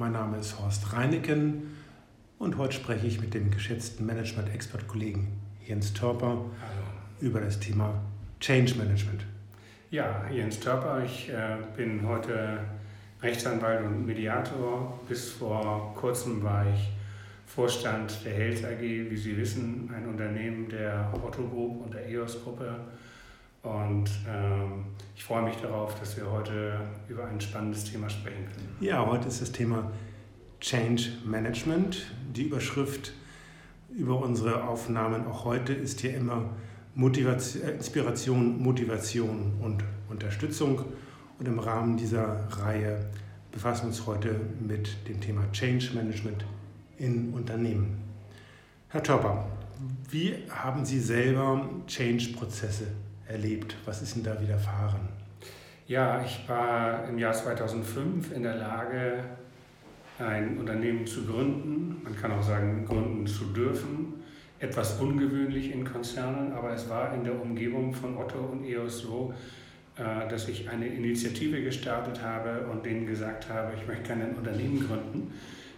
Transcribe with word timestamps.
Mein 0.00 0.12
Name 0.12 0.38
ist 0.38 0.56
Horst 0.60 0.92
Reineken 0.92 1.74
und 2.38 2.56
heute 2.56 2.74
spreche 2.74 3.08
ich 3.08 3.20
mit 3.20 3.34
dem 3.34 3.50
geschätzten 3.50 4.06
Management-Expert-Kollegen 4.06 5.26
Jens 5.66 5.92
Törper 5.92 6.28
Hallo. 6.28 6.46
über 7.20 7.40
das 7.40 7.58
Thema 7.58 8.00
Change 8.38 8.76
Management. 8.76 9.26
Ja, 9.90 10.24
Jens 10.30 10.60
Törper, 10.60 11.02
ich 11.04 11.30
äh, 11.30 11.56
bin 11.76 12.06
heute 12.06 12.60
Rechtsanwalt 13.20 13.84
und 13.84 14.06
Mediator. 14.06 15.00
Bis 15.08 15.30
vor 15.30 15.92
kurzem 15.96 16.44
war 16.44 16.64
ich 16.72 16.90
Vorstand 17.46 18.24
der 18.24 18.34
Health 18.34 18.64
AG, 18.64 18.80
wie 18.80 19.16
Sie 19.16 19.36
wissen, 19.36 19.90
ein 19.92 20.06
Unternehmen 20.06 20.68
der 20.68 21.12
Otto 21.12 21.42
Group 21.42 21.86
und 21.86 21.94
der 21.94 22.08
EOS 22.08 22.44
Gruppe. 22.44 22.72
Und 23.62 24.10
ähm, 24.28 24.84
ich 25.16 25.24
freue 25.24 25.42
mich 25.42 25.56
darauf, 25.56 25.98
dass 25.98 26.16
wir 26.16 26.30
heute 26.30 26.80
über 27.08 27.26
ein 27.26 27.40
spannendes 27.40 27.84
Thema 27.84 28.08
sprechen 28.08 28.46
können. 28.46 28.76
Ja, 28.80 29.04
heute 29.04 29.28
ist 29.28 29.42
das 29.42 29.50
Thema 29.50 29.90
Change 30.60 31.10
Management. 31.24 32.06
Die 32.34 32.44
Überschrift 32.44 33.12
über 33.90 34.20
unsere 34.20 34.64
Aufnahmen 34.64 35.26
auch 35.26 35.44
heute 35.44 35.72
ist 35.72 36.00
hier 36.00 36.14
immer 36.16 36.50
Motivation, 36.94 37.62
äh, 37.62 37.72
Inspiration, 37.72 38.62
Motivation 38.62 39.54
und 39.60 39.82
Unterstützung. 40.08 40.84
Und 41.38 41.46
im 41.46 41.58
Rahmen 41.58 41.96
dieser 41.96 42.48
Reihe 42.50 43.06
befassen 43.50 43.82
wir 43.82 43.88
uns 43.88 44.06
heute 44.06 44.40
mit 44.60 45.08
dem 45.08 45.20
Thema 45.20 45.42
Change 45.52 45.90
Management 45.94 46.44
in 46.96 47.32
Unternehmen. 47.32 47.98
Herr 48.88 49.02
Törper, 49.02 49.46
wie 50.10 50.34
haben 50.48 50.84
Sie 50.84 50.98
selber 50.98 51.68
Change-Prozesse 51.86 52.86
erlebt? 53.28 53.76
Was 53.84 54.02
ist 54.02 54.16
denn 54.16 54.24
da 54.24 54.40
widerfahren? 54.40 55.00
Ja, 55.86 56.22
ich 56.22 56.46
war 56.48 57.08
im 57.08 57.18
Jahr 57.18 57.32
2005 57.32 58.32
in 58.32 58.42
der 58.42 58.56
Lage, 58.56 59.24
ein 60.18 60.58
Unternehmen 60.58 61.06
zu 61.06 61.24
gründen. 61.24 62.02
Man 62.02 62.16
kann 62.16 62.32
auch 62.32 62.42
sagen, 62.42 62.84
gründen 62.86 63.26
zu 63.26 63.46
dürfen. 63.46 64.14
Etwas 64.58 65.00
ungewöhnlich 65.00 65.72
in 65.72 65.84
Konzernen, 65.84 66.52
aber 66.52 66.72
es 66.72 66.88
war 66.88 67.14
in 67.14 67.22
der 67.22 67.40
Umgebung 67.40 67.94
von 67.94 68.16
Otto 68.16 68.38
und 68.38 68.64
EOS 68.64 69.02
so, 69.02 69.32
äh, 69.96 70.28
dass 70.28 70.48
ich 70.48 70.68
eine 70.68 70.88
Initiative 70.88 71.62
gestartet 71.62 72.20
habe 72.22 72.66
und 72.66 72.84
denen 72.84 73.06
gesagt 73.06 73.48
habe, 73.48 73.72
ich 73.80 73.86
möchte 73.86 74.02
gerne 74.02 74.24
ein 74.24 74.34
Unternehmen 74.34 74.84
gründen, 74.86 75.32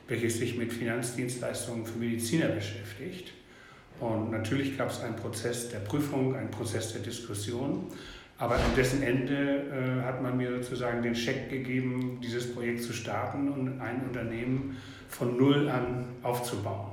welches 0.09 0.39
sich 0.39 0.57
mit 0.57 0.73
Finanzdienstleistungen 0.73 1.85
für 1.85 1.99
Mediziner 1.99 2.49
beschäftigt. 2.49 3.33
Und 4.01 4.31
natürlich 4.31 4.79
gab 4.79 4.91
es 4.91 5.03
einen 5.03 5.17
Prozess 5.17 5.69
der 5.69 5.79
Prüfung, 5.81 6.35
einen 6.35 6.51
Prozess 6.51 6.93
der 6.93 7.03
Diskussion. 7.03 7.87
Aber 8.39 8.55
an 8.55 8.75
dessen 8.75 9.03
Ende 9.03 9.35
äh, 9.35 10.03
hat 10.03 10.23
man 10.23 10.39
mir 10.39 10.63
sozusagen 10.63 11.03
den 11.03 11.15
Scheck 11.15 11.51
gegeben, 11.51 12.19
dieses 12.23 12.55
Projekt 12.55 12.83
zu 12.83 12.95
starten 12.95 13.51
und 13.51 13.81
ein 13.81 14.03
Unternehmen 14.03 14.79
von 15.09 15.37
Null 15.37 15.69
an 15.69 16.07
aufzubauen. 16.23 16.93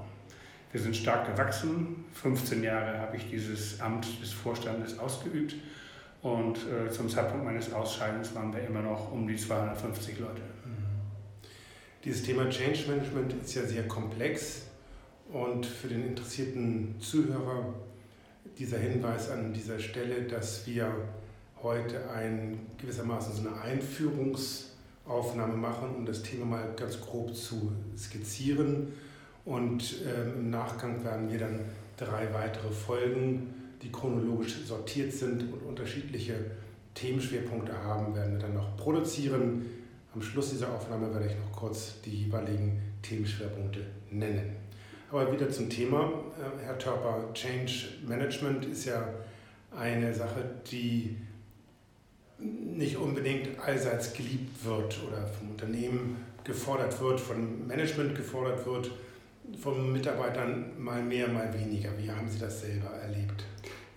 Wir 0.74 0.82
sind 0.82 0.98
stark 0.98 1.34
gewachsen. 1.34 2.04
15 2.14 2.64
Jahre 2.64 3.00
habe 3.00 3.16
ich 3.16 3.30
dieses 3.30 3.80
Amt 3.80 4.22
des 4.22 4.34
Vorstandes 4.34 5.00
ausgeübt. 5.00 5.56
Und 6.22 6.58
äh, 6.58 6.92
zum 6.92 7.08
Zeitpunkt 7.08 7.46
meines 7.46 7.72
Ausscheidens 7.72 8.36
waren 8.36 8.54
wir 8.54 8.62
immer 8.68 8.82
noch 8.82 9.14
um 9.14 9.26
die 9.26 9.38
250 9.38 10.20
Leute. 10.20 10.42
Dieses 12.04 12.24
Thema 12.24 12.50
Change 12.50 12.90
Management 12.90 13.34
ist 13.44 13.56
ja 13.56 13.64
sehr 13.64 13.88
komplex. 13.88 14.64
Und 15.32 15.66
für 15.66 15.88
den 15.90 16.08
interessierten 16.08 16.96
Zuhörer 17.00 17.74
dieser 18.58 18.78
Hinweis 18.78 19.30
an 19.30 19.54
dieser 19.54 19.80
Stelle, 19.80 20.24
dass 20.24 20.66
wir 20.66 20.92
heute 21.62 22.10
ein, 22.10 22.60
gewissermaßen 22.78 23.34
so 23.34 23.48
eine 23.48 23.60
Einführungsaufnahme 23.62 25.56
machen, 25.56 25.96
um 25.96 26.06
das 26.06 26.24
Thema 26.24 26.46
mal 26.46 26.74
ganz 26.76 27.02
grob 27.02 27.36
zu 27.36 27.74
skizzieren. 27.98 28.94
Und 29.44 30.02
ähm, 30.06 30.34
im 30.40 30.50
Nachgang 30.50 31.04
werden 31.04 31.32
wir 31.32 31.40
dann 31.40 31.60
drei 31.98 32.34
weitere 32.34 32.70
Folgen, 32.70 33.54
die 33.82 33.92
chronologisch 33.92 34.66
sortiert 34.66 35.14
sind 35.14 35.44
und 35.54 35.62
unterschiedliche 35.68 36.36
Themenschwerpunkte 36.94 37.74
haben, 37.84 38.16
werden 38.16 38.34
wir 38.34 38.40
dann 38.40 38.54
noch 38.54 38.76
produzieren. 38.78 39.66
Am 40.14 40.22
Schluss 40.22 40.50
dieser 40.50 40.74
Aufnahme 40.74 41.14
werde 41.14 41.28
ich 41.28 41.36
noch 41.36 41.52
kurz 41.52 42.02
die 42.02 42.24
jeweiligen 42.24 42.82
Themenschwerpunkte 43.04 43.86
nennen. 44.10 44.67
Aber 45.12 45.32
wieder 45.32 45.50
zum 45.50 45.70
Thema. 45.70 46.12
Äh, 46.38 46.66
Herr 46.66 46.78
Törper, 46.78 47.34
Change 47.34 47.90
Management 48.06 48.66
ist 48.66 48.86
ja 48.86 49.08
eine 49.76 50.14
Sache, 50.14 50.44
die 50.70 51.18
nicht 52.40 52.98
unbedingt 52.98 53.60
allseits 53.60 54.14
geliebt 54.14 54.64
wird 54.64 55.00
oder 55.08 55.26
vom 55.26 55.52
Unternehmen 55.52 56.18
gefordert 56.44 57.00
wird, 57.02 57.20
von 57.20 57.68
Management 57.68 58.16
gefordert 58.16 58.66
wird, 58.66 58.92
von 59.60 59.92
Mitarbeitern 59.92 60.72
mal 60.78 61.02
mehr, 61.02 61.28
mal 61.28 61.52
weniger. 61.54 61.90
Wie 61.98 62.12
haben 62.12 62.30
Sie 62.30 62.40
das 62.40 62.62
selber 62.62 62.90
erlebt? 62.90 63.46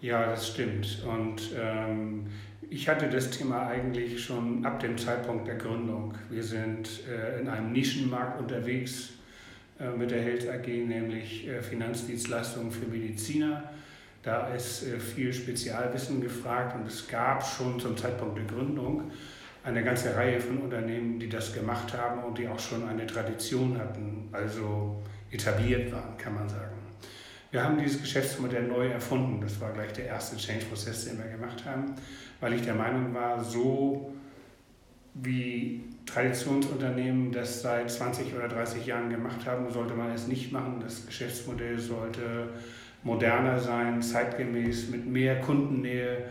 Ja, 0.00 0.30
das 0.30 0.48
stimmt. 0.48 1.04
Und 1.06 1.50
ähm, 1.58 2.26
ich 2.70 2.88
hatte 2.88 3.08
das 3.08 3.30
Thema 3.30 3.66
eigentlich 3.66 4.22
schon 4.22 4.64
ab 4.64 4.80
dem 4.80 4.96
Zeitpunkt 4.96 5.46
der 5.46 5.56
Gründung. 5.56 6.14
Wir 6.30 6.42
sind 6.42 6.88
äh, 7.08 7.40
in 7.40 7.48
einem 7.48 7.72
Nischenmarkt 7.72 8.40
unterwegs 8.40 9.10
mit 9.96 10.10
der 10.10 10.22
Health 10.22 10.48
AG, 10.48 10.66
nämlich 10.66 11.48
äh, 11.48 11.62
Finanzdienstleistungen 11.62 12.70
für 12.70 12.86
Mediziner. 12.86 13.64
Da 14.22 14.48
ist 14.48 14.82
äh, 14.82 14.98
viel 15.00 15.32
Spezialwissen 15.32 16.20
gefragt 16.20 16.76
und 16.76 16.86
es 16.86 17.08
gab 17.08 17.42
schon 17.44 17.80
zum 17.80 17.96
Zeitpunkt 17.96 18.36
der 18.36 18.44
Gründung 18.44 19.10
eine 19.64 19.82
ganze 19.82 20.14
Reihe 20.14 20.40
von 20.40 20.58
Unternehmen, 20.58 21.18
die 21.18 21.28
das 21.28 21.52
gemacht 21.54 21.94
haben 21.96 22.24
und 22.24 22.38
die 22.38 22.48
auch 22.48 22.58
schon 22.58 22.86
eine 22.88 23.06
Tradition 23.06 23.78
hatten, 23.78 24.28
also 24.32 25.02
etabliert 25.30 25.92
waren, 25.92 26.16
kann 26.16 26.34
man 26.34 26.48
sagen. 26.48 26.76
Wir 27.50 27.64
haben 27.64 27.78
dieses 27.78 28.00
Geschäftsmodell 28.00 28.62
neu 28.62 28.88
erfunden. 28.88 29.40
Das 29.40 29.60
war 29.60 29.72
gleich 29.72 29.92
der 29.92 30.06
erste 30.06 30.36
Change-Prozess, 30.36 31.06
den 31.06 31.18
wir 31.18 31.30
gemacht 31.30 31.64
haben, 31.64 31.94
weil 32.40 32.54
ich 32.54 32.62
der 32.62 32.74
Meinung 32.74 33.12
war, 33.12 33.42
so 33.42 34.14
wie 35.14 35.82
Traditionsunternehmen 36.12 37.30
das 37.30 37.62
seit 37.62 37.90
20 37.90 38.34
oder 38.34 38.48
30 38.48 38.84
Jahren 38.86 39.10
gemacht 39.10 39.46
haben, 39.46 39.70
sollte 39.70 39.94
man 39.94 40.10
es 40.10 40.26
nicht 40.26 40.52
machen. 40.52 40.80
Das 40.82 41.06
Geschäftsmodell 41.06 41.78
sollte 41.78 42.48
moderner 43.02 43.58
sein, 43.58 44.02
zeitgemäß, 44.02 44.90
mit 44.90 45.06
mehr 45.06 45.40
Kundennähe 45.40 46.24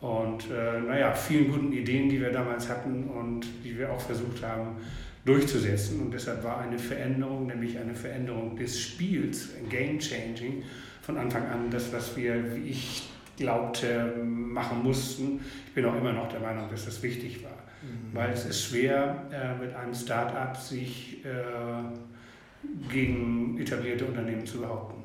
und 0.00 0.50
äh, 0.50 0.80
naja, 0.80 1.14
vielen 1.14 1.50
guten 1.50 1.72
Ideen, 1.72 2.08
die 2.08 2.20
wir 2.20 2.30
damals 2.30 2.68
hatten 2.68 3.04
und 3.04 3.46
die 3.64 3.78
wir 3.78 3.90
auch 3.90 4.00
versucht 4.00 4.42
haben 4.42 4.76
durchzusetzen. 5.24 6.00
Und 6.00 6.12
deshalb 6.12 6.42
war 6.42 6.60
eine 6.60 6.78
Veränderung, 6.78 7.46
nämlich 7.46 7.78
eine 7.78 7.94
Veränderung 7.94 8.56
des 8.56 8.80
Spiels, 8.80 9.50
Game 9.70 9.98
Changing, 10.00 10.64
von 11.02 11.16
Anfang 11.18 11.46
an 11.46 11.70
das, 11.70 11.92
was 11.92 12.16
wir, 12.16 12.56
wie 12.56 12.70
ich 12.70 13.08
glaubte, 13.36 14.14
machen 14.24 14.82
mussten. 14.82 15.40
Ich 15.68 15.72
bin 15.72 15.84
auch 15.84 15.96
immer 15.96 16.12
noch 16.12 16.28
der 16.28 16.40
Meinung, 16.40 16.68
dass 16.70 16.84
das 16.84 17.02
wichtig 17.02 17.42
war. 17.44 17.61
Mhm. 17.82 18.14
Weil 18.14 18.32
es 18.32 18.44
ist 18.44 18.64
schwer, 18.64 19.26
äh, 19.32 19.62
mit 19.62 19.74
einem 19.74 19.94
Start-up 19.94 20.56
sich 20.56 21.24
äh, 21.24 22.88
gegen 22.90 23.58
etablierte 23.58 24.04
Unternehmen 24.04 24.46
zu 24.46 24.60
behaupten. 24.60 25.02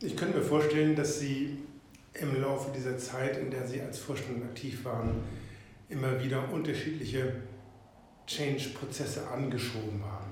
Ich 0.00 0.16
könnte 0.16 0.38
mir 0.38 0.44
vorstellen, 0.44 0.94
dass 0.96 1.20
Sie 1.20 1.58
im 2.14 2.40
Laufe 2.40 2.70
dieser 2.76 2.98
Zeit, 2.98 3.38
in 3.38 3.50
der 3.50 3.66
Sie 3.66 3.80
als 3.80 3.98
Vorstand 3.98 4.42
aktiv 4.44 4.84
waren, 4.84 5.22
immer 5.88 6.22
wieder 6.22 6.52
unterschiedliche 6.52 7.34
Change-Prozesse 8.26 9.28
angeschoben 9.28 10.02
haben. 10.04 10.30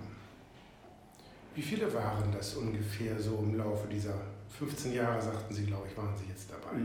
Wie 1.55 1.62
viele 1.62 1.93
waren 1.93 2.33
das 2.33 2.55
ungefähr 2.55 3.19
so 3.19 3.39
im 3.43 3.57
Laufe 3.57 3.89
dieser 3.89 4.15
15 4.59 4.95
Jahre, 4.95 5.21
sagten 5.21 5.55
Sie, 5.55 5.65
glaube 5.65 5.87
ich, 5.91 5.97
waren 5.97 6.17
Sie 6.17 6.27
jetzt 6.28 6.51
dabei? 6.51 6.77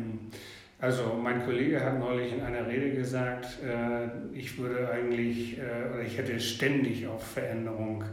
Also 0.80 1.18
mein 1.22 1.44
Kollege 1.46 1.84
hat 1.84 2.00
neulich 2.00 2.34
in 2.34 2.42
einer 2.42 2.68
Rede 2.68 2.92
gesagt, 2.92 3.60
äh, 3.64 4.38
ich 4.38 4.58
würde 4.58 4.90
eigentlich, 4.90 5.58
äh, 5.58 5.94
oder 5.94 6.02
ich 6.02 6.18
hätte 6.18 6.38
ständig 6.40 7.08
auf 7.08 7.26
Veränderung 7.26 8.04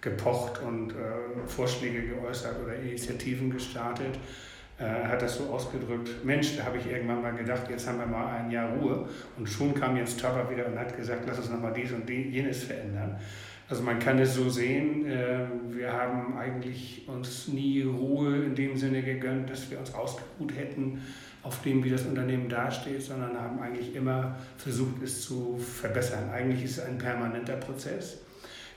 gepocht 0.00 0.62
und 0.62 0.92
äh, 0.92 1.46
Vorschläge 1.46 2.02
geäußert 2.02 2.62
oder 2.62 2.76
Initiativen 2.76 3.50
gestartet. 3.50 4.18
Er 4.76 5.06
hat 5.06 5.22
das 5.22 5.38
so 5.38 5.44
ausgedrückt, 5.44 6.24
Mensch, 6.24 6.56
da 6.56 6.64
habe 6.64 6.78
ich 6.78 6.90
irgendwann 6.90 7.22
mal 7.22 7.32
gedacht, 7.32 7.70
jetzt 7.70 7.86
haben 7.86 8.00
wir 8.00 8.06
mal 8.06 8.26
ein 8.34 8.50
Jahr 8.50 8.70
Ruhe. 8.76 9.08
Und 9.38 9.48
schon 9.48 9.72
kam 9.72 9.96
jetzt 9.96 10.20
Topper 10.20 10.50
wieder 10.50 10.66
und 10.66 10.76
hat 10.76 10.96
gesagt, 10.96 11.22
lass 11.28 11.38
uns 11.38 11.48
nochmal 11.48 11.72
dies 11.72 11.92
und 11.92 12.10
jenes 12.10 12.64
verändern. 12.64 13.16
Also 13.74 13.82
man 13.82 13.98
kann 13.98 14.20
es 14.20 14.34
so 14.36 14.48
sehen, 14.48 15.04
äh, 15.04 15.46
wir 15.68 15.92
haben 15.92 16.38
eigentlich 16.38 17.02
uns 17.08 17.48
nie 17.48 17.82
Ruhe 17.82 18.44
in 18.44 18.54
dem 18.54 18.76
Sinne 18.76 19.02
gegönnt, 19.02 19.50
dass 19.50 19.68
wir 19.68 19.80
uns 19.80 19.92
ausgeruht 19.92 20.54
hätten 20.54 21.02
auf 21.42 21.60
dem, 21.62 21.82
wie 21.82 21.90
das 21.90 22.06
Unternehmen 22.06 22.48
dasteht, 22.48 23.02
sondern 23.02 23.36
haben 23.36 23.58
eigentlich 23.58 23.92
immer 23.96 24.36
versucht, 24.58 25.02
es 25.02 25.22
zu 25.22 25.58
verbessern. 25.58 26.30
Eigentlich 26.32 26.62
ist 26.62 26.78
es 26.78 26.84
ein 26.84 26.98
permanenter 26.98 27.56
Prozess 27.56 28.18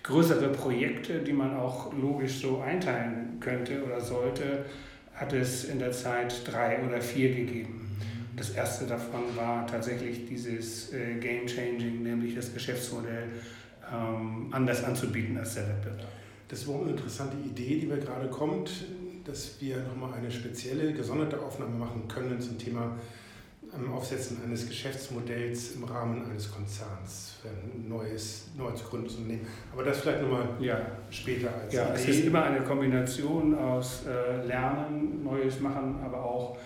größere 0.01 0.49
Projekte, 0.49 1.19
die 1.19 1.33
man 1.33 1.55
auch 1.55 1.93
logisch 1.93 2.41
so 2.41 2.61
einteilen 2.61 3.39
könnte 3.39 3.83
oder 3.83 4.01
sollte, 4.01 4.65
hat 5.13 5.31
es 5.31 5.65
in 5.65 5.77
der 5.77 5.91
Zeit 5.91 6.41
drei 6.51 6.83
oder 6.83 7.01
vier 7.01 7.35
gegeben. 7.35 7.99
Das 8.35 8.49
erste 8.49 8.87
davon 8.87 9.35
war 9.35 9.67
tatsächlich 9.67 10.25
dieses 10.25 10.91
äh, 10.91 11.15
Game 11.19 11.45
Changing, 11.45 12.01
nämlich 12.01 12.33
das 12.33 12.51
Geschäftsmodell 12.51 13.27
ähm, 13.93 14.47
anders 14.51 14.83
anzubieten 14.83 15.37
als 15.37 15.55
der 15.55 15.67
Wettbewerb. 15.69 16.07
Das 16.47 16.59
ist 16.61 16.69
eine 16.69 16.91
interessante 16.91 17.35
Idee, 17.37 17.79
die 17.79 17.87
mir 17.87 17.97
gerade 17.97 18.27
kommt, 18.29 18.69
dass 19.25 19.59
wir 19.59 19.79
nochmal 19.79 20.13
eine 20.13 20.31
spezielle, 20.31 20.93
gesonderte 20.93 21.39
Aufnahme 21.39 21.77
machen 21.77 22.07
können 22.07 22.39
zum 22.39 22.57
Thema 22.57 22.95
ähm, 23.75 23.91
Aufsetzen 23.91 24.37
eines 24.45 24.67
Geschäftsmodells 24.67 25.75
im 25.75 25.83
Rahmen 25.83 26.23
eines 26.29 26.49
Konzerns 26.51 27.33
für 27.41 27.49
ein 27.49 27.89
neues, 27.89 28.47
neu 28.57 28.71
zu 28.71 28.85
gründendes 28.85 29.17
Unternehmen. 29.17 29.45
Aber 29.73 29.83
das 29.83 29.99
vielleicht 29.99 30.21
nochmal 30.21 30.47
ja. 30.61 30.79
später 31.09 31.49
als 31.53 31.73
Ja, 31.73 31.89
Idee. 31.89 31.93
es 31.95 32.07
ist 32.07 32.25
immer 32.25 32.43
eine 32.43 32.61
Kombination 32.61 33.53
aus 33.55 34.03
äh, 34.05 34.45
Lernen, 34.47 35.23
Neues 35.23 35.59
machen, 35.59 35.99
aber 36.03 36.23
auch 36.23 36.57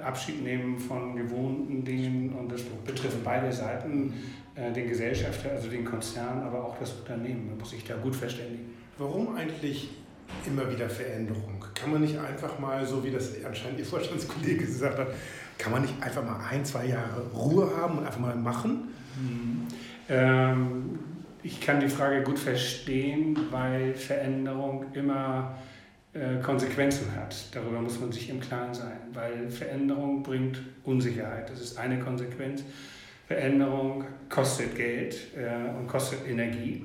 Abschied 0.00 0.42
nehmen 0.42 0.78
von 0.78 1.16
gewohnten 1.16 1.84
Dingen 1.84 2.32
und 2.32 2.50
das 2.50 2.62
betrifft 2.62 3.22
beide 3.24 3.52
Seiten, 3.52 4.14
äh, 4.54 4.72
den 4.72 4.88
Gesellschafter, 4.88 5.52
also 5.52 5.68
den 5.68 5.84
Konzern, 5.84 6.42
aber 6.42 6.64
auch 6.64 6.78
das 6.78 6.92
Unternehmen. 6.92 7.48
Man 7.48 7.58
muss 7.58 7.70
sich 7.70 7.84
da 7.84 7.96
gut 7.96 8.14
verständigen. 8.14 8.74
Warum 8.98 9.34
eigentlich 9.34 9.90
immer 10.46 10.70
wieder 10.70 10.88
Veränderung? 10.88 11.64
Kann 11.74 11.90
man 11.92 12.00
nicht 12.02 12.18
einfach 12.18 12.58
mal, 12.58 12.84
so 12.86 13.02
wie 13.04 13.10
das 13.10 13.32
anscheinend 13.44 13.78
Ihr 13.78 13.86
Vorstandskollege 13.86 14.64
gesagt 14.66 14.98
hat, 14.98 15.08
kann 15.58 15.72
man 15.72 15.82
nicht 15.82 15.94
einfach 16.02 16.24
mal 16.24 16.40
ein, 16.50 16.64
zwei 16.64 16.86
Jahre 16.86 17.22
Ruhe 17.34 17.70
haben 17.76 17.98
und 17.98 18.06
einfach 18.06 18.20
mal 18.20 18.36
machen? 18.36 18.88
Mhm. 19.20 19.66
Ähm, 20.08 20.98
ich 21.42 21.60
kann 21.60 21.80
die 21.80 21.88
Frage 21.88 22.22
gut 22.22 22.38
verstehen, 22.38 23.38
weil 23.50 23.94
Veränderung 23.94 24.86
immer 24.92 25.56
äh, 25.56 25.71
Konsequenzen 26.42 27.14
hat. 27.16 27.34
Darüber 27.54 27.80
muss 27.80 27.98
man 27.98 28.12
sich 28.12 28.28
im 28.28 28.38
Klaren 28.40 28.74
sein, 28.74 28.98
weil 29.14 29.48
Veränderung 29.50 30.22
bringt 30.22 30.60
Unsicherheit. 30.84 31.48
Das 31.48 31.60
ist 31.60 31.78
eine 31.78 31.98
Konsequenz. 31.98 32.62
Veränderung 33.26 34.04
kostet 34.28 34.76
Geld 34.76 35.16
äh, 35.36 35.70
und 35.78 35.86
kostet 35.86 36.28
Energie. 36.28 36.84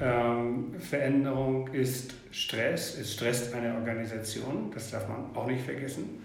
Ähm, 0.00 0.74
Veränderung 0.78 1.68
ist 1.68 2.14
Stress, 2.30 2.98
es 2.98 3.14
stresst 3.14 3.54
eine 3.54 3.74
Organisation, 3.74 4.70
das 4.74 4.90
darf 4.90 5.08
man 5.08 5.34
auch 5.34 5.46
nicht 5.46 5.64
vergessen. 5.64 6.20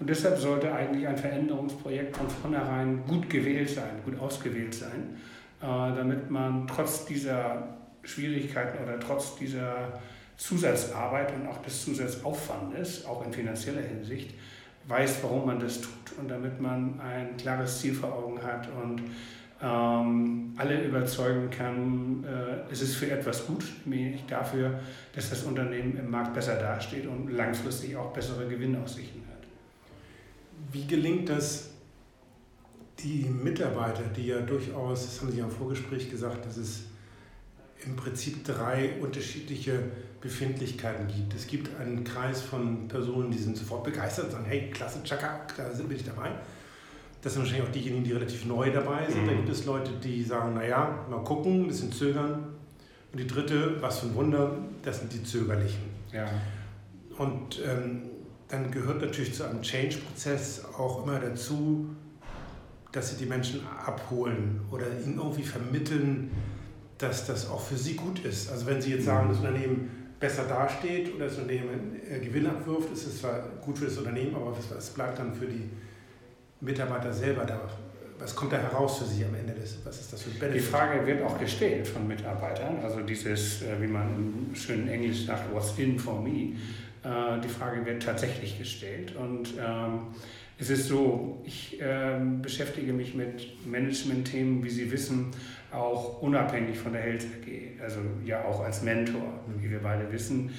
Und 0.00 0.10
deshalb 0.10 0.38
sollte 0.38 0.72
eigentlich 0.72 1.06
ein 1.06 1.16
Veränderungsprojekt 1.16 2.16
von 2.16 2.28
vornherein 2.28 3.04
gut 3.06 3.30
gewählt 3.30 3.70
sein, 3.70 4.02
gut 4.04 4.18
ausgewählt 4.18 4.74
sein, 4.74 5.16
äh, 5.60 5.64
damit 5.64 6.28
man 6.28 6.66
trotz 6.66 7.06
dieser 7.06 7.76
Schwierigkeiten 8.02 8.82
oder 8.82 8.98
trotz 8.98 9.36
dieser 9.36 10.00
Zusatzarbeit 10.36 11.34
und 11.34 11.46
auch 11.48 11.62
des 11.62 11.84
Zusatzaufwandes, 11.84 13.06
auch 13.06 13.24
in 13.24 13.32
finanzieller 13.32 13.82
Hinsicht, 13.82 14.34
weiß, 14.86 15.18
warum 15.22 15.46
man 15.46 15.58
das 15.58 15.80
tut 15.80 16.18
und 16.18 16.28
damit 16.28 16.60
man 16.60 17.00
ein 17.00 17.36
klares 17.36 17.80
Ziel 17.80 17.94
vor 17.94 18.12
Augen 18.12 18.42
hat 18.42 18.68
und 18.82 19.02
ähm, 19.62 20.52
alle 20.56 20.84
überzeugen 20.84 21.48
kann, 21.50 22.24
äh, 22.24 22.70
es 22.70 22.82
ist 22.82 22.96
für 22.96 23.10
etwas 23.10 23.46
gut, 23.46 23.64
nämlich 23.86 24.24
dafür, 24.26 24.78
dass 25.14 25.30
das 25.30 25.44
Unternehmen 25.44 25.96
im 25.96 26.10
Markt 26.10 26.34
besser 26.34 26.56
dasteht 26.56 27.06
und 27.06 27.30
langfristig 27.30 27.96
auch 27.96 28.12
bessere 28.12 28.46
Gewinnaussichten 28.46 29.22
hat. 29.28 29.46
Wie 30.72 30.86
gelingt 30.86 31.30
das, 31.30 31.70
die 32.98 33.24
Mitarbeiter, 33.24 34.02
die 34.14 34.26
ja 34.26 34.40
durchaus, 34.40 35.06
das 35.06 35.20
haben 35.20 35.32
Sie 35.32 35.38
ja 35.38 35.44
im 35.44 35.50
Vorgespräch 35.50 36.10
gesagt, 36.10 36.44
dass 36.44 36.58
es 36.58 36.84
im 37.84 37.96
Prinzip 37.96 38.44
drei 38.44 38.94
unterschiedliche 39.00 39.78
Befindlichkeiten 40.20 41.06
gibt. 41.06 41.34
Es 41.34 41.46
gibt 41.46 41.78
einen 41.78 42.02
Kreis 42.02 42.42
von 42.42 42.88
Personen, 42.88 43.30
die 43.30 43.38
sind 43.38 43.56
sofort 43.56 43.84
begeistert 43.84 44.26
und 44.26 44.30
sagen, 44.32 44.44
hey, 44.46 44.70
klasse, 44.70 45.02
Chaka, 45.04 45.46
da 45.56 45.64
bin 45.82 45.96
ich 45.96 46.04
dabei. 46.04 46.30
Das 47.22 47.34
sind 47.34 47.42
wahrscheinlich 47.42 47.68
auch 47.68 47.72
diejenigen, 47.72 48.04
die 48.04 48.12
relativ 48.12 48.44
neu 48.46 48.70
dabei 48.70 49.10
sind. 49.10 49.22
Mhm. 49.22 49.26
Da 49.26 49.32
gibt 49.34 49.48
es 49.48 49.64
Leute, 49.66 49.90
die 50.02 50.22
sagen, 50.22 50.54
naja, 50.54 51.06
mal 51.10 51.22
gucken, 51.22 51.62
ein 51.62 51.68
bisschen 51.68 51.92
zögern. 51.92 52.54
Und 53.12 53.20
die 53.20 53.26
dritte, 53.26 53.80
was 53.80 54.00
für 54.00 54.06
ein 54.06 54.14
Wunder, 54.14 54.58
das 54.82 55.00
sind 55.00 55.12
die 55.12 55.22
Zögerlichen. 55.22 55.82
Ja. 56.12 56.28
Und 57.18 57.60
ähm, 57.64 58.02
dann 58.48 58.70
gehört 58.70 59.00
natürlich 59.00 59.34
zu 59.34 59.44
einem 59.44 59.62
Change-Prozess 59.62 60.64
auch 60.78 61.04
immer 61.04 61.18
dazu, 61.18 61.86
dass 62.92 63.10
sie 63.10 63.16
die 63.16 63.26
Menschen 63.26 63.60
abholen 63.84 64.60
oder 64.70 64.86
ihnen 65.04 65.18
irgendwie 65.18 65.42
vermitteln, 65.42 66.30
dass 66.98 67.26
das 67.26 67.48
auch 67.48 67.60
für 67.60 67.76
sie 67.76 67.94
gut 67.94 68.20
ist. 68.20 68.50
Also 68.50 68.66
wenn 68.66 68.80
sie 68.80 68.92
jetzt 68.92 69.04
sagen, 69.04 69.28
das 69.28 69.38
Unternehmen 69.38 69.90
besser 70.18 70.44
dasteht 70.44 71.14
oder 71.14 71.26
das 71.26 71.36
Unternehmen 71.36 72.00
äh, 72.10 72.18
Gewinn 72.20 72.46
abwirft, 72.46 72.92
ist 72.92 73.06
es 73.06 73.20
zwar 73.20 73.40
gut 73.64 73.78
für 73.78 73.86
das 73.86 73.98
Unternehmen, 73.98 74.34
aber 74.34 74.56
es 74.78 74.90
bleibt 74.90 75.18
dann 75.18 75.34
für 75.34 75.46
die 75.46 75.68
Mitarbeiter 76.60 77.12
selber 77.12 77.44
da. 77.44 77.60
Was 78.18 78.34
kommt 78.34 78.52
da 78.52 78.56
heraus 78.56 78.98
für 78.98 79.04
Sie 79.04 79.22
am 79.26 79.34
Ende 79.34 79.52
des? 79.52 79.78
Was 79.84 80.00
ist 80.00 80.10
das 80.10 80.22
für 80.22 80.30
ein 80.30 80.38
Benefit? 80.38 80.62
Die 80.62 80.66
Frage 80.66 81.06
wird 81.06 81.22
auch 81.22 81.38
gestellt 81.38 81.86
von 81.86 82.08
Mitarbeitern, 82.08 82.78
also 82.82 83.00
dieses, 83.02 83.62
äh, 83.62 83.80
wie 83.80 83.86
man 83.86 84.46
im 84.48 84.54
schönen 84.54 84.88
Englisch 84.88 85.26
sagt, 85.26 85.52
what's 85.52 85.74
in 85.76 85.98
for 85.98 86.22
me. 86.22 86.54
Äh, 87.04 87.40
die 87.42 87.48
Frage 87.48 87.84
wird 87.84 88.02
tatsächlich 88.02 88.58
gestellt 88.58 89.14
und 89.16 89.54
ähm, 89.58 90.14
es 90.58 90.70
ist 90.70 90.88
so, 90.88 91.42
ich 91.44 91.78
ähm, 91.82 92.40
beschäftige 92.40 92.94
mich 92.94 93.14
mit 93.14 93.66
Management-Themen, 93.66 94.64
wie 94.64 94.70
Sie 94.70 94.90
wissen, 94.90 95.32
auch 95.76 96.22
unabhängig 96.22 96.78
von 96.78 96.92
der 96.92 97.02
Health 97.02 97.24
AG, 97.24 97.82
also 97.82 98.00
ja 98.24 98.44
auch 98.44 98.64
als 98.64 98.82
Mentor, 98.82 99.40
wie 99.58 99.70
wir 99.70 99.80
beide 99.80 100.10
wissen. 100.10 100.50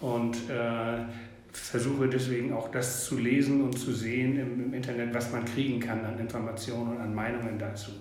Und 0.00 0.36
äh, 0.50 1.04
versuche 1.52 2.08
deswegen 2.08 2.52
auch 2.52 2.70
das 2.70 3.04
zu 3.04 3.18
lesen 3.18 3.62
und 3.62 3.78
zu 3.78 3.92
sehen 3.92 4.38
im, 4.38 4.64
im, 4.64 4.74
Internet, 4.74 5.14
was 5.14 5.30
man 5.32 5.44
kriegen 5.44 5.80
kann 5.80 6.04
an 6.04 6.18
Informationen 6.18 6.96
und 6.96 7.00
an 7.00 7.14
Meinungen 7.14 7.58
dazu. 7.58 7.92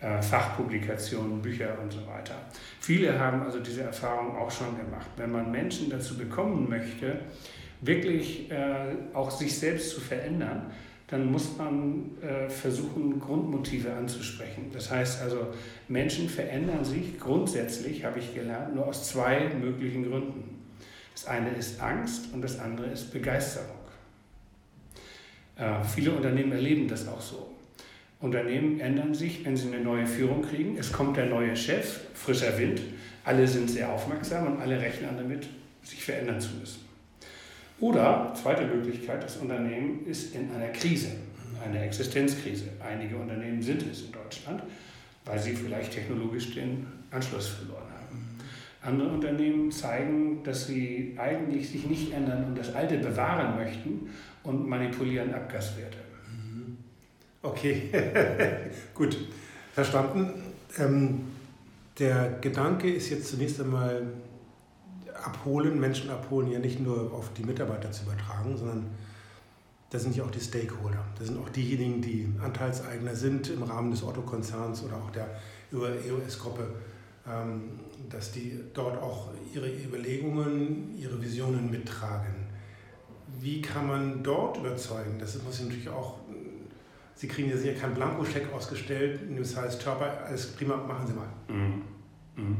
Äh, 0.00 0.20
Fachpublikationen, 0.22 1.40
Bücher 1.40 1.78
und 1.82 1.92
so 1.92 2.06
weiter. 2.06 2.34
Viele 2.80 3.18
haben 3.18 3.42
also 3.42 3.60
diese 3.60 3.82
Erfahrung 3.82 4.36
auch 4.36 4.50
schon 4.50 4.76
gemacht. 4.76 5.06
Wenn 5.16 5.32
man 5.32 5.50
Menschen 5.50 5.90
dazu 5.90 6.16
bekommen 6.16 6.68
möchte, 6.68 7.20
wirklich 7.80 8.50
äh, 8.50 8.94
auch 9.14 9.30
sich 9.30 9.58
selbst 9.58 9.90
zu 9.90 10.00
verändern, 10.00 10.70
dann 11.08 11.30
muss 11.30 11.56
man 11.56 12.10
äh, 12.20 12.48
versuchen, 12.48 13.20
Grundmotive 13.20 13.92
anzusprechen. 13.92 14.70
Das 14.72 14.90
heißt 14.90 15.22
also, 15.22 15.48
Menschen 15.88 16.28
verändern 16.28 16.84
sich 16.84 17.18
grundsätzlich, 17.20 18.04
habe 18.04 18.18
ich 18.18 18.34
gelernt, 18.34 18.74
nur 18.74 18.86
aus 18.86 19.08
zwei 19.08 19.48
möglichen 19.60 20.08
Gründen. 20.10 20.56
Das 21.12 21.26
eine 21.26 21.50
ist 21.50 21.80
Angst 21.80 22.32
und 22.32 22.42
das 22.42 22.58
andere 22.58 22.88
ist 22.88 23.12
Begeisterung. 23.12 23.76
Äh, 25.56 25.84
viele 25.84 26.12
Unternehmen 26.12 26.52
erleben 26.52 26.88
das 26.88 27.06
auch 27.06 27.20
so. 27.20 27.50
Unternehmen 28.20 28.80
ändern 28.80 29.14
sich, 29.14 29.44
wenn 29.44 29.56
sie 29.56 29.68
eine 29.68 29.82
neue 29.82 30.06
Führung 30.06 30.42
kriegen. 30.42 30.76
Es 30.76 30.90
kommt 30.90 31.16
der 31.16 31.26
neue 31.26 31.54
Chef, 31.54 32.00
frischer 32.14 32.58
Wind. 32.58 32.80
Alle 33.24 33.46
sind 33.46 33.70
sehr 33.70 33.92
aufmerksam 33.92 34.46
und 34.46 34.60
alle 34.60 34.80
rechnen 34.80 35.16
damit, 35.16 35.48
sich 35.82 36.02
verändern 36.02 36.40
zu 36.40 36.54
müssen. 36.56 36.85
Oder, 37.80 38.32
zweite 38.40 38.66
Möglichkeit, 38.66 39.22
das 39.22 39.36
Unternehmen 39.36 40.06
ist 40.06 40.34
in 40.34 40.50
einer 40.54 40.68
Krise, 40.68 41.08
einer 41.62 41.82
Existenzkrise. 41.82 42.68
Einige 42.80 43.16
Unternehmen 43.16 43.60
sind 43.60 43.82
es 43.82 44.02
in 44.02 44.12
Deutschland, 44.12 44.62
weil 45.24 45.38
sie 45.38 45.54
vielleicht 45.54 45.92
technologisch 45.92 46.54
den 46.54 46.86
Anschluss 47.10 47.48
verloren 47.48 47.82
haben. 47.82 48.38
Andere 48.82 49.08
Unternehmen 49.08 49.70
zeigen, 49.70 50.42
dass 50.42 50.68
sie 50.68 51.16
eigentlich 51.18 51.68
sich 51.68 51.86
nicht 51.86 52.12
ändern 52.12 52.44
und 52.44 52.56
das 52.56 52.74
Alte 52.74 52.96
bewahren 52.98 53.56
möchten 53.56 54.10
und 54.42 54.66
manipulieren 54.66 55.34
Abgaswerte. 55.34 55.98
Okay, 57.42 57.90
gut, 58.94 59.16
verstanden. 59.72 60.30
Ähm, 60.78 61.20
der 61.98 62.38
Gedanke 62.40 62.92
ist 62.92 63.10
jetzt 63.10 63.28
zunächst 63.28 63.60
einmal 63.60 64.02
abholen, 65.26 65.78
Menschen 65.78 66.10
abholen, 66.10 66.50
ja 66.50 66.58
nicht 66.58 66.80
nur 66.80 67.12
auf 67.12 67.32
die 67.34 67.44
Mitarbeiter 67.44 67.90
zu 67.90 68.04
übertragen, 68.04 68.56
sondern 68.56 68.86
da 69.90 69.98
sind 69.98 70.16
ja 70.16 70.24
auch 70.24 70.30
die 70.30 70.40
Stakeholder. 70.40 71.04
Das 71.18 71.28
sind 71.28 71.38
auch 71.38 71.48
diejenigen, 71.48 72.00
die 72.00 72.28
Anteilseigner 72.42 73.14
sind 73.14 73.50
im 73.50 73.62
Rahmen 73.62 73.90
des 73.90 74.02
Otto-Konzerns 74.02 74.82
oder 74.82 74.96
auch 74.96 75.10
der 75.10 75.28
EOS-Gruppe, 75.72 76.68
ähm, 77.26 77.70
dass 78.10 78.32
die 78.32 78.60
dort 78.74 79.00
auch 79.00 79.30
ihre 79.54 79.68
Überlegungen, 79.68 80.96
ihre 80.96 81.20
Visionen 81.20 81.70
mittragen. 81.70 82.34
Wie 83.40 83.60
kann 83.60 83.86
man 83.86 84.22
dort 84.22 84.58
überzeugen? 84.58 85.18
Das 85.18 85.40
muss 85.42 85.60
natürlich 85.60 85.88
auch, 85.88 86.18
Sie 87.14 87.28
kriegen 87.28 87.48
ja 87.48 87.56
sicher 87.56 87.74
keinen 87.74 87.94
Blankoscheck 87.94 88.52
ausgestellt, 88.52 89.20
das 89.38 89.56
heißt, 89.56 89.82
Körper, 89.82 90.24
alles 90.26 90.52
prima, 90.52 90.76
machen 90.76 91.06
Sie 91.06 91.14
mal. 91.14 91.28
Mhm. 91.48 91.82
Mhm. 92.36 92.56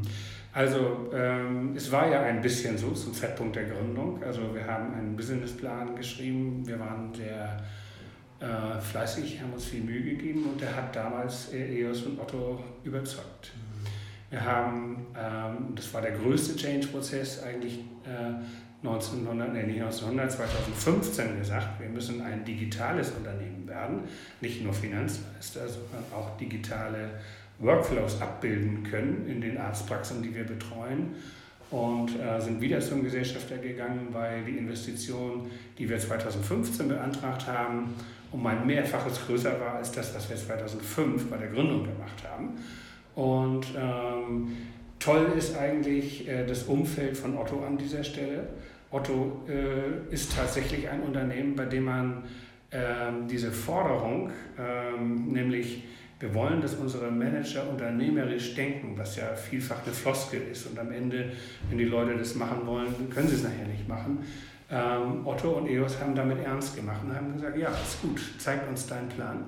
Also 0.56 1.10
ähm, 1.12 1.74
es 1.76 1.92
war 1.92 2.10
ja 2.10 2.22
ein 2.22 2.40
bisschen 2.40 2.78
so 2.78 2.90
zum 2.92 3.12
Zeitpunkt 3.12 3.56
der 3.56 3.64
Gründung. 3.64 4.22
Also 4.22 4.54
wir 4.54 4.66
haben 4.66 4.94
einen 4.94 5.14
Businessplan 5.14 5.94
geschrieben, 5.94 6.66
wir 6.66 6.80
waren 6.80 7.12
sehr 7.12 7.62
äh, 8.40 8.80
fleißig, 8.80 9.42
haben 9.42 9.52
uns 9.52 9.66
viel 9.66 9.82
Mühe 9.82 10.02
gegeben 10.02 10.46
und 10.50 10.58
der 10.58 10.74
hat 10.74 10.96
damals 10.96 11.52
EOS 11.52 12.04
und 12.04 12.18
Otto 12.18 12.64
überzeugt. 12.84 13.52
Wir 14.30 14.42
haben, 14.42 15.06
ähm, 15.14 15.74
das 15.74 15.92
war 15.92 16.00
der 16.00 16.12
größte 16.12 16.56
Change-Prozess 16.56 17.42
eigentlich 17.42 17.80
äh, 18.06 18.82
1900, 18.82 19.52
nee, 19.52 19.62
nicht 19.62 19.82
1900, 19.82 20.32
2015 20.32 21.38
gesagt, 21.38 21.80
wir 21.80 21.90
müssen 21.90 22.22
ein 22.22 22.46
digitales 22.46 23.10
Unternehmen 23.10 23.68
werden, 23.68 24.04
nicht 24.40 24.64
nur 24.64 24.72
Finanzleister, 24.72 25.68
sondern 25.68 26.04
auch 26.14 26.34
digitale 26.38 27.10
Workflows 27.58 28.20
abbilden 28.20 28.82
können 28.84 29.26
in 29.28 29.40
den 29.40 29.58
Arztpraxen, 29.58 30.22
die 30.22 30.34
wir 30.34 30.44
betreuen. 30.44 31.14
Und 31.70 32.20
äh, 32.20 32.40
sind 32.40 32.60
wieder 32.60 32.80
zum 32.80 33.02
Gesellschafter 33.02 33.58
gegangen, 33.58 34.08
weil 34.12 34.44
die 34.44 34.56
Investition, 34.56 35.50
die 35.78 35.88
wir 35.88 35.98
2015 35.98 36.88
beantragt 36.88 37.46
haben, 37.48 37.94
um 38.30 38.46
ein 38.46 38.64
Mehrfaches 38.66 39.26
größer 39.26 39.60
war 39.60 39.74
als 39.74 39.90
das, 39.90 40.14
was 40.14 40.28
wir 40.28 40.36
2005 40.36 41.28
bei 41.28 41.36
der 41.38 41.48
Gründung 41.48 41.82
gemacht 41.82 42.22
haben. 42.30 42.50
Und 43.16 43.66
ähm, 43.76 44.56
toll 45.00 45.32
ist 45.36 45.56
eigentlich 45.56 46.28
äh, 46.28 46.46
das 46.46 46.64
Umfeld 46.64 47.16
von 47.16 47.36
Otto 47.36 47.64
an 47.64 47.76
dieser 47.78 48.04
Stelle. 48.04 48.48
Otto 48.90 49.42
äh, 49.48 50.12
ist 50.14 50.36
tatsächlich 50.36 50.88
ein 50.88 51.02
Unternehmen, 51.02 51.56
bei 51.56 51.64
dem 51.64 51.84
man 51.84 52.22
ähm, 52.70 53.26
diese 53.28 53.50
Forderung, 53.50 54.30
ähm, 54.58 55.32
nämlich 55.32 55.82
wir 56.18 56.34
wollen, 56.34 56.62
dass 56.62 56.74
unsere 56.74 57.10
Manager 57.10 57.68
unternehmerisch 57.68 58.54
denken, 58.54 58.94
was 58.96 59.16
ja 59.16 59.34
vielfach 59.34 59.84
eine 59.84 59.92
Floskel 59.92 60.42
ist. 60.50 60.66
Und 60.66 60.78
am 60.78 60.90
Ende, 60.90 61.32
wenn 61.68 61.76
die 61.76 61.84
Leute 61.84 62.16
das 62.16 62.34
machen 62.34 62.66
wollen, 62.66 63.10
können 63.10 63.28
sie 63.28 63.34
es 63.34 63.42
nachher 63.42 63.66
nicht 63.66 63.86
machen. 63.86 64.24
Ähm, 64.70 65.26
Otto 65.26 65.50
und 65.52 65.68
EOS 65.68 66.00
haben 66.00 66.14
damit 66.14 66.42
ernst 66.44 66.74
gemacht 66.74 67.02
und 67.04 67.14
haben 67.14 67.34
gesagt, 67.34 67.56
ja, 67.58 67.68
ist 67.68 68.00
gut, 68.00 68.20
zeig 68.38 68.66
uns 68.68 68.86
deinen 68.86 69.08
Plan. 69.08 69.44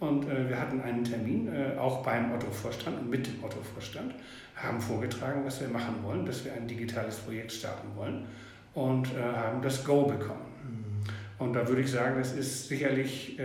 Und 0.00 0.28
äh, 0.28 0.48
wir 0.48 0.58
hatten 0.58 0.80
einen 0.80 1.04
Termin, 1.04 1.48
äh, 1.52 1.76
auch 1.78 2.02
beim 2.02 2.32
Otto-Vorstand 2.32 2.98
und 3.00 3.10
mit 3.10 3.26
dem 3.26 3.44
Otto-Vorstand, 3.44 4.14
haben 4.56 4.80
vorgetragen, 4.80 5.42
was 5.44 5.60
wir 5.60 5.68
machen 5.68 5.96
wollen, 6.02 6.24
dass 6.24 6.44
wir 6.44 6.54
ein 6.54 6.66
digitales 6.66 7.16
Projekt 7.16 7.52
starten 7.52 7.88
wollen 7.96 8.26
und 8.74 9.08
äh, 9.14 9.20
haben 9.20 9.60
das 9.60 9.84
Go 9.84 10.06
bekommen. 10.06 10.46
Mhm. 10.64 11.44
Und 11.44 11.52
da 11.52 11.68
würde 11.68 11.82
ich 11.82 11.90
sagen, 11.90 12.18
es 12.20 12.32
ist 12.32 12.68
sicherlich 12.68 13.38
äh, 13.38 13.44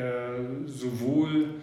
sowohl 0.65 1.55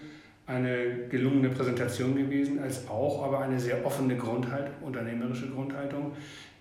eine 0.51 1.07
gelungene 1.09 1.49
Präsentation 1.49 2.17
gewesen, 2.17 2.59
als 2.59 2.89
auch 2.89 3.23
aber 3.23 3.41
eine 3.41 3.59
sehr 3.59 3.85
offene 3.87 4.17
Grundhaltung, 4.17 4.75
unternehmerische 4.83 5.49
Grundhaltung, 5.49 6.13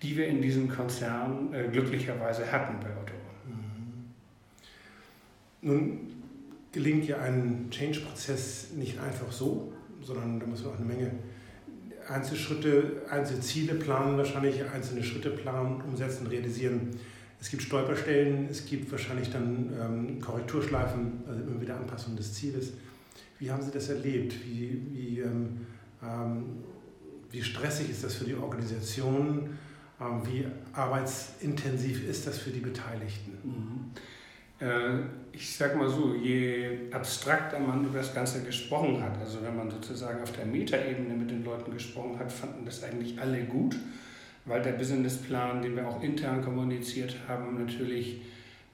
die 0.02 0.16
wir 0.16 0.26
in 0.28 0.40
diesem 0.40 0.68
Konzern 0.68 1.52
äh, 1.52 1.68
glücklicherweise 1.68 2.50
hatten 2.50 2.78
bei 2.80 2.88
Otto. 2.90 3.14
Mhm. 3.46 4.12
Nun 5.62 5.98
gelingt 6.72 7.06
ja 7.06 7.18
ein 7.18 7.66
Change-Prozess 7.70 8.68
nicht 8.76 8.98
einfach 9.00 9.30
so, 9.32 9.72
sondern 10.02 10.38
da 10.38 10.46
muss 10.46 10.62
man 10.62 10.74
auch 10.74 10.78
eine 10.78 10.86
Menge 10.86 11.10
Einzelschritte, 12.08 13.02
Einzelziele 13.10 13.74
planen, 13.74 14.16
wahrscheinlich 14.16 14.62
einzelne 14.72 15.02
Schritte 15.02 15.30
planen, 15.30 15.80
umsetzen, 15.82 16.26
realisieren. 16.28 16.90
Es 17.40 17.50
gibt 17.50 17.62
Stolperstellen, 17.62 18.48
es 18.50 18.66
gibt 18.66 18.90
wahrscheinlich 18.90 19.30
dann 19.30 19.70
ähm, 19.80 20.20
Korrekturschleifen, 20.20 21.22
also 21.28 21.42
immer 21.42 21.60
wieder 21.60 21.76
Anpassung 21.76 22.16
des 22.16 22.34
Zieles. 22.34 22.72
Wie 23.40 23.50
haben 23.50 23.62
Sie 23.62 23.70
das 23.70 23.88
erlebt? 23.88 24.34
Wie, 24.44 24.82
wie, 24.92 25.20
ähm, 25.20 25.66
ähm, 26.02 26.44
wie 27.30 27.42
stressig 27.42 27.90
ist 27.90 28.04
das 28.04 28.14
für 28.14 28.24
die 28.24 28.34
Organisation? 28.34 29.58
Ähm, 29.98 30.22
wie 30.26 30.46
arbeitsintensiv 30.74 32.06
ist 32.08 32.26
das 32.26 32.38
für 32.38 32.50
die 32.50 32.60
Beteiligten? 32.60 33.38
Mhm. 33.42 34.66
Äh, 34.66 35.00
ich 35.32 35.56
sage 35.56 35.76
mal 35.76 35.88
so, 35.88 36.14
je 36.14 36.92
abstrakter 36.92 37.58
man 37.58 37.86
über 37.86 37.98
das 37.98 38.14
Ganze 38.14 38.42
gesprochen 38.42 39.02
hat, 39.02 39.18
also 39.18 39.42
wenn 39.42 39.56
man 39.56 39.70
sozusagen 39.70 40.22
auf 40.22 40.32
der 40.32 40.44
Metaebene 40.44 41.14
mit 41.14 41.30
den 41.30 41.42
Leuten 41.42 41.72
gesprochen 41.72 42.18
hat, 42.18 42.30
fanden 42.30 42.66
das 42.66 42.84
eigentlich 42.84 43.18
alle 43.18 43.44
gut, 43.44 43.74
weil 44.44 44.60
der 44.60 44.72
Businessplan, 44.72 45.62
den 45.62 45.76
wir 45.76 45.88
auch 45.88 46.02
intern 46.02 46.44
kommuniziert 46.44 47.16
haben, 47.26 47.58
natürlich 47.64 48.20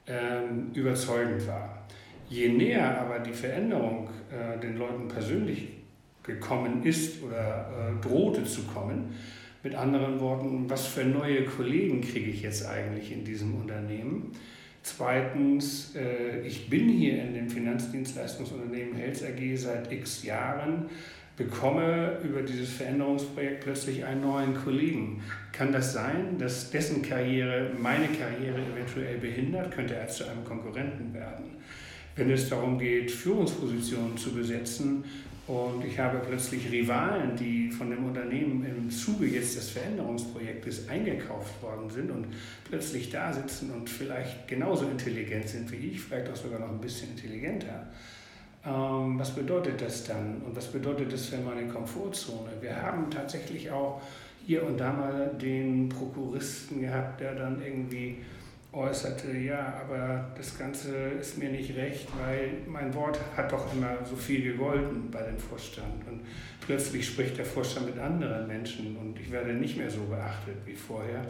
ähm, 0.08 0.72
überzeugend 0.74 1.46
war. 1.46 1.86
Je 2.28 2.48
näher 2.48 3.00
aber 3.00 3.20
die 3.20 3.32
Veränderung 3.32 4.08
äh, 4.30 4.58
den 4.58 4.76
Leuten 4.76 5.08
persönlich 5.08 5.68
gekommen 6.22 6.82
ist 6.82 7.22
oder 7.22 7.70
äh, 7.70 8.02
drohte 8.02 8.44
zu 8.44 8.62
kommen, 8.62 9.14
mit 9.62 9.74
anderen 9.74 10.20
Worten, 10.20 10.68
was 10.68 10.86
für 10.86 11.04
neue 11.04 11.44
Kollegen 11.44 12.00
kriege 12.00 12.30
ich 12.30 12.42
jetzt 12.42 12.66
eigentlich 12.66 13.12
in 13.12 13.24
diesem 13.24 13.54
Unternehmen? 13.54 14.32
Zweitens, 14.82 15.96
äh, 15.96 16.40
ich 16.46 16.70
bin 16.70 16.88
hier 16.88 17.22
in 17.22 17.34
dem 17.34 17.48
Finanzdienstleistungsunternehmen 17.48 18.94
Health 18.94 19.24
AG 19.24 19.56
seit 19.56 19.90
x 19.90 20.22
Jahren, 20.22 20.86
bekomme 21.36 22.18
über 22.22 22.42
dieses 22.42 22.70
Veränderungsprojekt 22.70 23.64
plötzlich 23.64 24.04
einen 24.04 24.22
neuen 24.22 24.54
Kollegen. 24.54 25.22
Kann 25.52 25.72
das 25.72 25.92
sein, 25.92 26.38
dass 26.38 26.70
dessen 26.70 27.02
Karriere 27.02 27.72
meine 27.76 28.06
Karriere 28.06 28.60
eventuell 28.72 29.18
behindert? 29.18 29.72
Könnte 29.72 29.96
er 29.96 30.06
zu 30.08 30.24
einem 30.24 30.44
Konkurrenten 30.44 31.12
werden? 31.12 31.56
Wenn 32.16 32.30
es 32.30 32.48
darum 32.48 32.78
geht, 32.78 33.10
Führungspositionen 33.10 34.16
zu 34.16 34.32
besetzen. 34.32 35.04
Und 35.46 35.84
ich 35.84 35.96
habe 35.98 36.18
plötzlich 36.26 36.72
Rivalen, 36.72 37.36
die 37.36 37.70
von 37.70 37.88
dem 37.88 38.04
Unternehmen 38.04 38.66
im 38.66 38.90
Zuge 38.90 39.26
jetzt 39.26 39.56
des 39.56 39.70
Veränderungsprojektes 39.70 40.88
eingekauft 40.88 41.62
worden 41.62 41.88
sind 41.88 42.10
und 42.10 42.26
plötzlich 42.64 43.10
da 43.10 43.32
sitzen 43.32 43.70
und 43.70 43.88
vielleicht 43.88 44.48
genauso 44.48 44.86
intelligent 44.86 45.48
sind 45.48 45.70
wie 45.70 45.76
ich, 45.76 46.00
vielleicht 46.00 46.28
auch 46.28 46.36
sogar 46.36 46.58
noch 46.58 46.70
ein 46.70 46.80
bisschen 46.80 47.10
intelligenter. 47.10 47.86
Ähm, 48.64 49.16
was 49.18 49.36
bedeutet 49.36 49.80
das 49.80 50.02
dann 50.02 50.42
und 50.44 50.56
was 50.56 50.66
bedeutet 50.66 51.12
das 51.12 51.26
für 51.26 51.38
meine 51.38 51.68
Komfortzone? 51.68 52.50
Wir 52.60 52.82
haben 52.82 53.08
tatsächlich 53.08 53.70
auch 53.70 54.02
hier 54.44 54.66
und 54.66 54.78
da 54.78 54.92
mal 54.92 55.30
den 55.40 55.88
Prokuristen 55.88 56.80
gehabt, 56.80 57.20
der 57.20 57.36
dann 57.36 57.62
irgendwie 57.64 58.16
äußerte, 58.76 59.36
ja, 59.36 59.80
aber 59.82 60.26
das 60.36 60.58
Ganze 60.58 60.94
ist 61.18 61.38
mir 61.38 61.48
nicht 61.48 61.74
recht, 61.76 62.06
weil 62.22 62.50
mein 62.66 62.92
Wort 62.94 63.18
hat 63.34 63.50
doch 63.50 63.72
immer 63.72 63.96
so 64.04 64.14
viel 64.14 64.42
gegolten 64.42 65.10
bei 65.10 65.22
dem 65.22 65.38
Vorstand. 65.38 66.06
Und 66.06 66.20
plötzlich 66.60 67.06
spricht 67.06 67.38
der 67.38 67.46
Vorstand 67.46 67.86
mit 67.86 67.98
anderen 67.98 68.46
Menschen 68.46 68.96
und 68.96 69.18
ich 69.18 69.30
werde 69.30 69.54
nicht 69.54 69.78
mehr 69.78 69.90
so 69.90 70.02
beachtet 70.04 70.56
wie 70.66 70.74
vorher. 70.74 71.22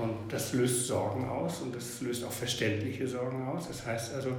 Und 0.00 0.32
das 0.32 0.52
löst 0.52 0.86
Sorgen 0.86 1.28
aus 1.28 1.60
und 1.62 1.74
das 1.74 2.00
löst 2.02 2.24
auch 2.24 2.32
verständliche 2.32 3.06
Sorgen 3.08 3.42
aus. 3.46 3.66
Das 3.66 3.84
heißt 3.84 4.14
also, 4.14 4.30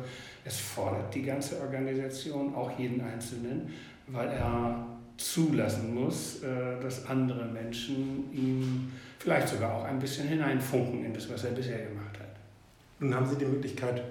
es 0.46 0.58
fordert 0.58 1.14
die 1.14 1.24
ganze 1.24 1.60
Organisation, 1.60 2.56
auch 2.56 2.80
jeden 2.80 3.02
Einzelnen, 3.02 3.74
weil 4.08 4.30
er 4.30 4.88
zulassen 5.18 5.96
muss, 5.96 6.44
äh, 6.44 6.80
dass 6.82 7.06
andere 7.08 7.46
Menschen 7.46 8.32
ihm 8.32 8.92
vielleicht 9.20 9.50
sogar 9.50 9.74
auch 9.74 9.84
ein 9.84 10.00
bisschen 10.00 10.28
hineinfunken 10.28 11.06
in 11.06 11.14
das, 11.14 11.30
was 11.30 11.44
er 11.44 11.52
bisher 11.52 11.80
gemacht 11.80 12.06
hat. 12.06 12.07
Nun 13.00 13.14
haben 13.14 13.30
Sie 13.30 13.36
die 13.38 13.46
Möglichkeit, 13.46 14.04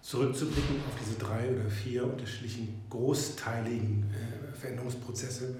zurückzublicken 0.00 0.76
auf 0.76 1.00
diese 1.04 1.18
drei 1.18 1.50
oder 1.50 1.68
vier 1.68 2.04
unterschiedlichen 2.04 2.80
großteiligen 2.90 4.04
äh, 4.12 4.56
Veränderungsprozesse. 4.56 5.56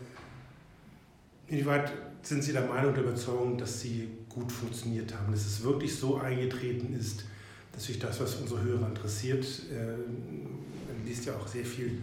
Inwieweit 1.49 1.93
sind 2.23 2.45
Sie 2.45 2.53
der 2.53 2.67
Meinung, 2.67 2.95
der 2.95 3.03
Überzeugung, 3.03 3.59
dass 3.59 3.81
sie 3.81 4.09
gut 4.29 4.53
funktioniert 4.53 5.15
haben, 5.15 5.33
dass 5.33 5.47
es 5.47 5.65
wirklich 5.65 5.95
so 5.97 6.19
eingetreten 6.19 6.95
ist, 6.95 7.25
dass 7.73 7.85
sich 7.85 7.99
das, 7.99 8.21
was 8.21 8.37
unsere 8.37 8.63
Hörer 8.63 8.87
interessiert, 8.87 9.45
äh, 9.73 9.87
man 9.87 11.07
liest 11.07 11.27
ja 11.27 11.35
auch 11.35 11.47
sehr 11.47 11.65
viel 11.65 11.99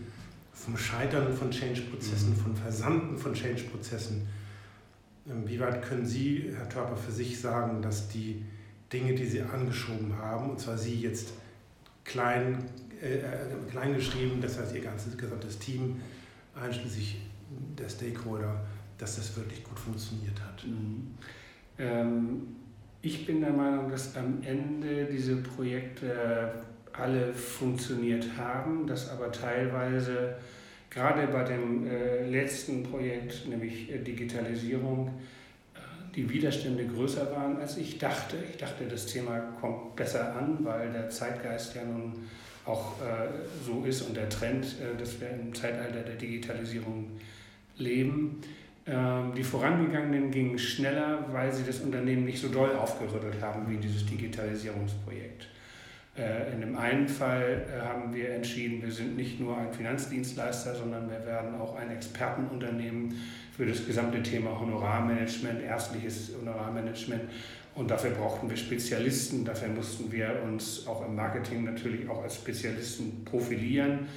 vom 0.51 0.77
Scheitern 0.77 1.33
von 1.33 1.51
Change-Prozessen, 1.51 2.31
mhm. 2.31 2.35
von 2.35 2.55
Versanden 2.55 3.17
von 3.17 3.33
Change-Prozessen. 3.33 4.27
Ähm, 5.29 5.47
wie 5.47 5.59
weit 5.59 5.81
können 5.83 6.05
Sie, 6.05 6.51
Herr 6.55 6.67
Törper, 6.69 6.97
für 6.97 7.11
sich 7.11 7.39
sagen, 7.39 7.81
dass 7.81 8.09
die 8.09 8.43
Dinge, 8.93 9.15
die 9.15 9.25
sie 9.25 9.41
angeschoben 9.41 10.15
haben, 10.17 10.51
und 10.51 10.59
zwar 10.59 10.77
sie 10.77 11.01
jetzt 11.01 11.33
klein, 12.03 12.63
äh, 13.01 13.15
äh, 13.15 13.21
klein 13.71 13.95
geschrieben, 13.95 14.39
das 14.41 14.59
heißt 14.59 14.75
ihr 14.75 14.81
ganzes 14.81 15.17
gesamtes 15.17 15.57
Team, 15.59 15.99
einschließlich 16.55 17.17
der 17.77 17.89
Stakeholder, 17.89 18.61
dass 18.97 19.15
das 19.15 19.35
wirklich 19.35 19.63
gut 19.63 19.79
funktioniert 19.79 20.39
hat. 20.41 20.65
Mhm. 20.65 21.15
Ähm, 21.77 22.47
ich 23.01 23.25
bin 23.25 23.41
der 23.41 23.51
Meinung, 23.51 23.89
dass 23.89 24.15
am 24.15 24.41
Ende 24.43 25.05
diese 25.05 25.37
Projekte 25.37 26.53
alle 26.93 27.33
funktioniert 27.33 28.25
haben, 28.37 28.85
dass 28.87 29.09
aber 29.09 29.31
teilweise 29.31 30.35
gerade 30.89 31.27
bei 31.27 31.43
dem 31.43 31.87
äh, 31.87 32.29
letzten 32.29 32.83
Projekt, 32.83 33.47
nämlich 33.49 33.91
äh, 33.91 33.97
Digitalisierung, 33.97 35.11
die 36.15 36.29
Widerstände 36.29 36.85
größer 36.85 37.31
waren, 37.31 37.57
als 37.57 37.77
ich 37.77 37.97
dachte. 37.97 38.37
Ich 38.51 38.57
dachte, 38.57 38.85
das 38.85 39.07
Thema 39.07 39.39
kommt 39.59 39.95
besser 39.95 40.35
an, 40.35 40.59
weil 40.61 40.91
der 40.91 41.09
Zeitgeist 41.09 41.75
ja 41.75 41.83
nun 41.83 42.13
auch 42.65 43.01
äh, 43.01 43.27
so 43.65 43.83
ist 43.83 44.03
und 44.03 44.15
der 44.15 44.29
Trend, 44.29 44.65
äh, 44.65 44.97
dass 44.97 45.19
wir 45.19 45.29
im 45.31 45.53
Zeitalter 45.53 46.01
der 46.01 46.15
Digitalisierung 46.15 47.11
leben. 47.77 48.41
Ähm, 48.85 49.33
die 49.35 49.43
vorangegangenen 49.43 50.29
gingen 50.29 50.59
schneller, 50.59 51.25
weil 51.31 51.51
sie 51.51 51.63
das 51.65 51.79
Unternehmen 51.79 52.25
nicht 52.25 52.39
so 52.39 52.49
doll 52.49 52.75
aufgerüttelt 52.75 53.41
haben 53.41 53.69
wie 53.69 53.77
dieses 53.77 54.05
Digitalisierungsprojekt. 54.05 55.47
Äh, 56.15 56.53
in 56.53 56.61
dem 56.61 56.77
einen 56.77 57.07
Fall 57.07 57.65
äh, 57.67 57.81
haben 57.81 58.13
wir 58.13 58.29
entschieden, 58.29 58.83
wir 58.83 58.91
sind 58.91 59.17
nicht 59.17 59.39
nur 59.39 59.57
ein 59.57 59.73
Finanzdienstleister, 59.73 60.75
sondern 60.75 61.09
wir 61.09 61.25
werden 61.25 61.55
auch 61.55 61.75
ein 61.75 61.89
Expertenunternehmen 61.89 63.15
für 63.55 63.65
das 63.65 63.85
gesamte 63.85 64.21
Thema 64.23 64.59
Honorarmanagement, 64.59 65.61
ärztliches 65.61 66.31
Honorarmanagement. 66.39 67.21
Und 67.75 67.89
dafür 67.89 68.11
brauchten 68.11 68.49
wir 68.49 68.57
Spezialisten, 68.57 69.45
dafür 69.45 69.69
mussten 69.69 70.11
wir 70.11 70.41
uns 70.43 70.85
auch 70.87 71.05
im 71.05 71.15
Marketing 71.15 71.63
natürlich 71.63 72.07
auch 72.07 72.23
als 72.23 72.35
Spezialisten 72.35 73.23
profilieren. 73.25 74.07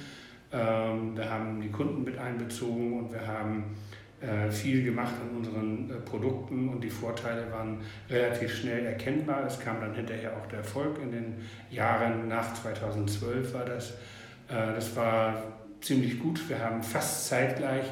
Ähm, 0.51 1.17
wir 1.17 1.29
haben 1.29 1.59
die 1.61 1.69
Kunden 1.69 2.03
mit 2.03 2.17
einbezogen 2.17 2.99
und 2.99 3.11
wir 3.11 3.25
haben 3.25 3.75
äh, 4.21 4.49
viel 4.49 4.83
gemacht 4.83 5.13
an 5.21 5.37
unseren 5.37 5.89
äh, 5.89 5.93
Produkten 5.95 6.69
und 6.69 6.83
die 6.83 6.89
Vorteile 6.89 7.51
waren 7.51 7.81
relativ 8.09 8.55
schnell 8.55 8.85
erkennbar. 8.85 9.45
Es 9.45 9.59
kam 9.59 9.81
dann 9.81 9.93
hinterher 9.93 10.35
auch 10.37 10.47
der 10.47 10.59
Erfolg. 10.59 10.99
In 11.01 11.11
den 11.11 11.35
Jahren 11.69 12.27
nach 12.27 12.53
2012 12.53 13.53
war 13.53 13.65
das. 13.65 13.91
Äh, 14.49 14.73
das 14.75 14.95
war 14.95 15.43
ziemlich 15.81 16.19
gut. 16.19 16.47
Wir 16.49 16.59
haben 16.59 16.81
fast 16.81 17.27
zeitgleich 17.27 17.85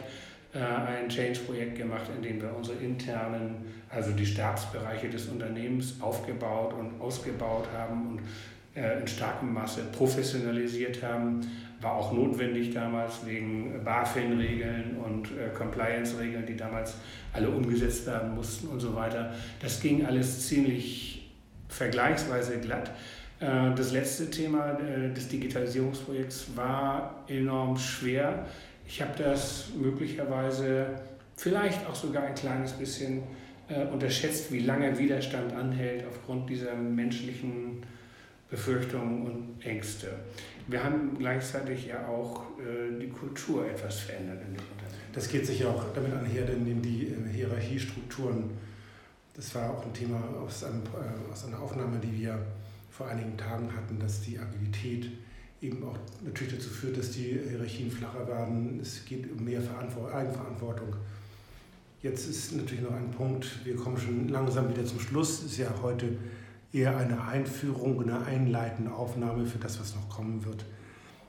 ein 0.56 1.10
Change-Projekt 1.10 1.78
gemacht, 1.78 2.10
in 2.16 2.22
dem 2.22 2.42
wir 2.42 2.56
unsere 2.56 2.78
internen, 2.78 3.56
also 3.90 4.12
die 4.12 4.26
Stabsbereiche 4.26 5.10
des 5.10 5.28
Unternehmens 5.28 5.96
aufgebaut 6.00 6.74
und 6.74 7.02
ausgebaut 7.02 7.68
haben 7.78 8.08
und 8.08 8.20
in 8.76 9.08
starkem 9.08 9.54
Maße 9.54 9.84
professionalisiert 9.94 11.02
haben 11.02 11.42
war 11.82 11.94
auch 11.94 12.12
notwendig 12.12 12.74
damals 12.74 13.26
wegen 13.26 13.84
BaFin-Regeln 13.84 14.98
und 14.98 15.28
äh, 15.28 15.50
Compliance-Regeln, 15.56 16.46
die 16.46 16.56
damals 16.56 16.96
alle 17.34 17.50
umgesetzt 17.50 18.08
werden 18.08 18.34
mussten 18.36 18.68
und 18.68 18.80
so 18.80 18.96
weiter. 18.96 19.34
Das 19.62 19.80
ging 19.82 20.06
alles 20.06 20.48
ziemlich 20.48 21.32
vergleichsweise 21.70 22.60
glatt. 22.60 22.92
Äh, 23.40 23.76
das 23.76 23.92
letzte 23.92 24.30
Thema 24.32 24.80
äh, 24.80 25.14
des 25.14 25.28
Digitalisierungsprojekts 25.28 26.56
war 26.56 27.24
enorm 27.28 27.78
schwer. 27.78 28.46
Ich 28.88 29.02
habe 29.02 29.12
das 29.18 29.70
möglicherweise 29.76 30.88
vielleicht 31.36 31.86
auch 31.88 31.96
sogar 31.96 32.24
ein 32.24 32.36
kleines 32.36 32.74
bisschen 32.74 33.24
äh, 33.68 33.86
unterschätzt, 33.86 34.52
wie 34.52 34.60
lange 34.60 34.98
Widerstand 34.98 35.54
anhält 35.54 36.06
aufgrund 36.08 36.50
dieser 36.50 36.76
menschlichen 36.76 37.84
Befürchtungen 38.50 39.26
und 39.26 39.66
Ängste. 39.66 40.08
Wir 40.68 40.84
haben 40.84 41.18
gleichzeitig 41.18 41.88
ja 41.88 42.08
auch 42.08 42.44
äh, 42.60 43.00
die 43.00 43.10
Kultur 43.10 43.68
etwas 43.68 44.00
verändert 44.00 44.42
in 44.42 44.54
dem 44.54 44.64
Unternehmen. 44.72 45.12
Das 45.14 45.30
geht 45.30 45.46
sich 45.46 45.60
ja 45.60 45.68
auch 45.68 45.84
damit 45.94 46.14
einher, 46.14 46.46
denn 46.46 46.82
die 46.82 47.08
äh, 47.08 47.34
Hierarchiestrukturen, 47.34 48.52
das 49.36 49.54
war 49.56 49.72
auch 49.72 49.86
ein 49.86 49.94
Thema 49.94 50.22
aus, 50.44 50.64
einem, 50.64 50.84
äh, 50.84 51.32
aus 51.32 51.46
einer 51.46 51.60
Aufnahme, 51.60 52.00
die 52.00 52.22
wir 52.22 52.40
vor 52.92 53.08
einigen 53.08 53.36
Tagen 53.38 53.76
hatten, 53.76 54.00
dass 54.00 54.22
die 54.22 54.40
Agilität 54.40 55.12
eben 55.62 55.84
auch 55.84 55.98
natürlich 56.24 56.56
dazu 56.56 56.70
führt, 56.70 56.98
dass 56.98 57.12
die 57.12 57.40
Hierarchien 57.50 57.90
flacher 57.92 58.28
werden. 58.28 58.80
Es 58.82 59.06
geht 59.06 59.32
um 59.32 59.44
mehr 59.44 59.60
Eigenverantwortung. 59.60 60.96
Jetzt 62.02 62.28
ist 62.28 62.56
natürlich 62.56 62.84
noch 62.84 62.94
ein 62.94 63.10
Punkt, 63.12 63.66
wir 63.66 63.76
kommen 63.76 63.98
schon 63.98 64.28
langsam 64.30 64.70
wieder 64.70 64.86
zum 64.86 65.00
Schluss. 65.00 65.40
Es 65.40 65.54
ist 65.54 65.58
ja 65.58 65.74
heute 65.82 66.18
eher 66.72 66.96
eine 66.96 67.24
Einführung, 67.24 68.02
eine 68.04 68.24
einleitende 68.26 68.92
Aufnahme 68.92 69.46
für 69.46 69.58
das, 69.58 69.80
was 69.80 69.96
noch 69.96 70.10
kommen 70.10 70.46
wird. 70.46 70.66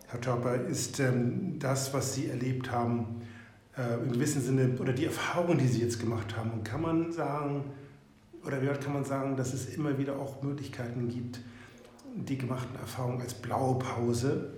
Herr 0.09 0.21
Törper, 0.21 0.55
ist 0.67 1.01
ähm, 1.01 1.59
das, 1.59 1.95
was 1.95 2.15
Sie 2.15 2.27
erlebt 2.27 2.71
haben, 2.71 3.23
äh, 3.77 3.95
im 4.03 4.13
gewissen 4.13 4.43
Sinne, 4.43 4.77
oder 4.79 4.93
die 4.93 5.07
Erfahrungen, 5.07 5.59
die 5.59 5.67
Sie 5.67 5.81
jetzt 5.81 5.99
gemacht 5.99 6.37
haben, 6.37 6.63
kann 6.63 6.83
man 6.83 7.13
sagen, 7.13 7.65
oder 8.45 8.63
wie 8.63 8.67
kann 8.67 8.93
man 8.93 9.05
sagen, 9.05 9.37
dass 9.37 9.55
es 9.55 9.75
immer 9.75 9.99
wieder 9.99 10.19
auch 10.19 10.43
Möglichkeiten 10.43 11.09
gibt, 11.09 11.41
die 12.17 12.39
gemachten 12.39 12.77
Erfahrungen 12.77 13.21
als 13.21 13.35
Blaupause, 13.35 14.51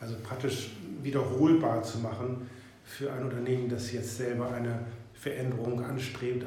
also 0.00 0.14
praktisch 0.22 0.70
wiederholbar 1.02 1.82
zu 1.82 1.98
machen 1.98 2.48
für 2.84 3.12
ein 3.12 3.24
Unternehmen, 3.24 3.68
das 3.68 3.92
jetzt 3.92 4.16
selber 4.16 4.52
eine 4.52 4.80
Veränderung 5.14 5.82
anstrebt 5.82 6.44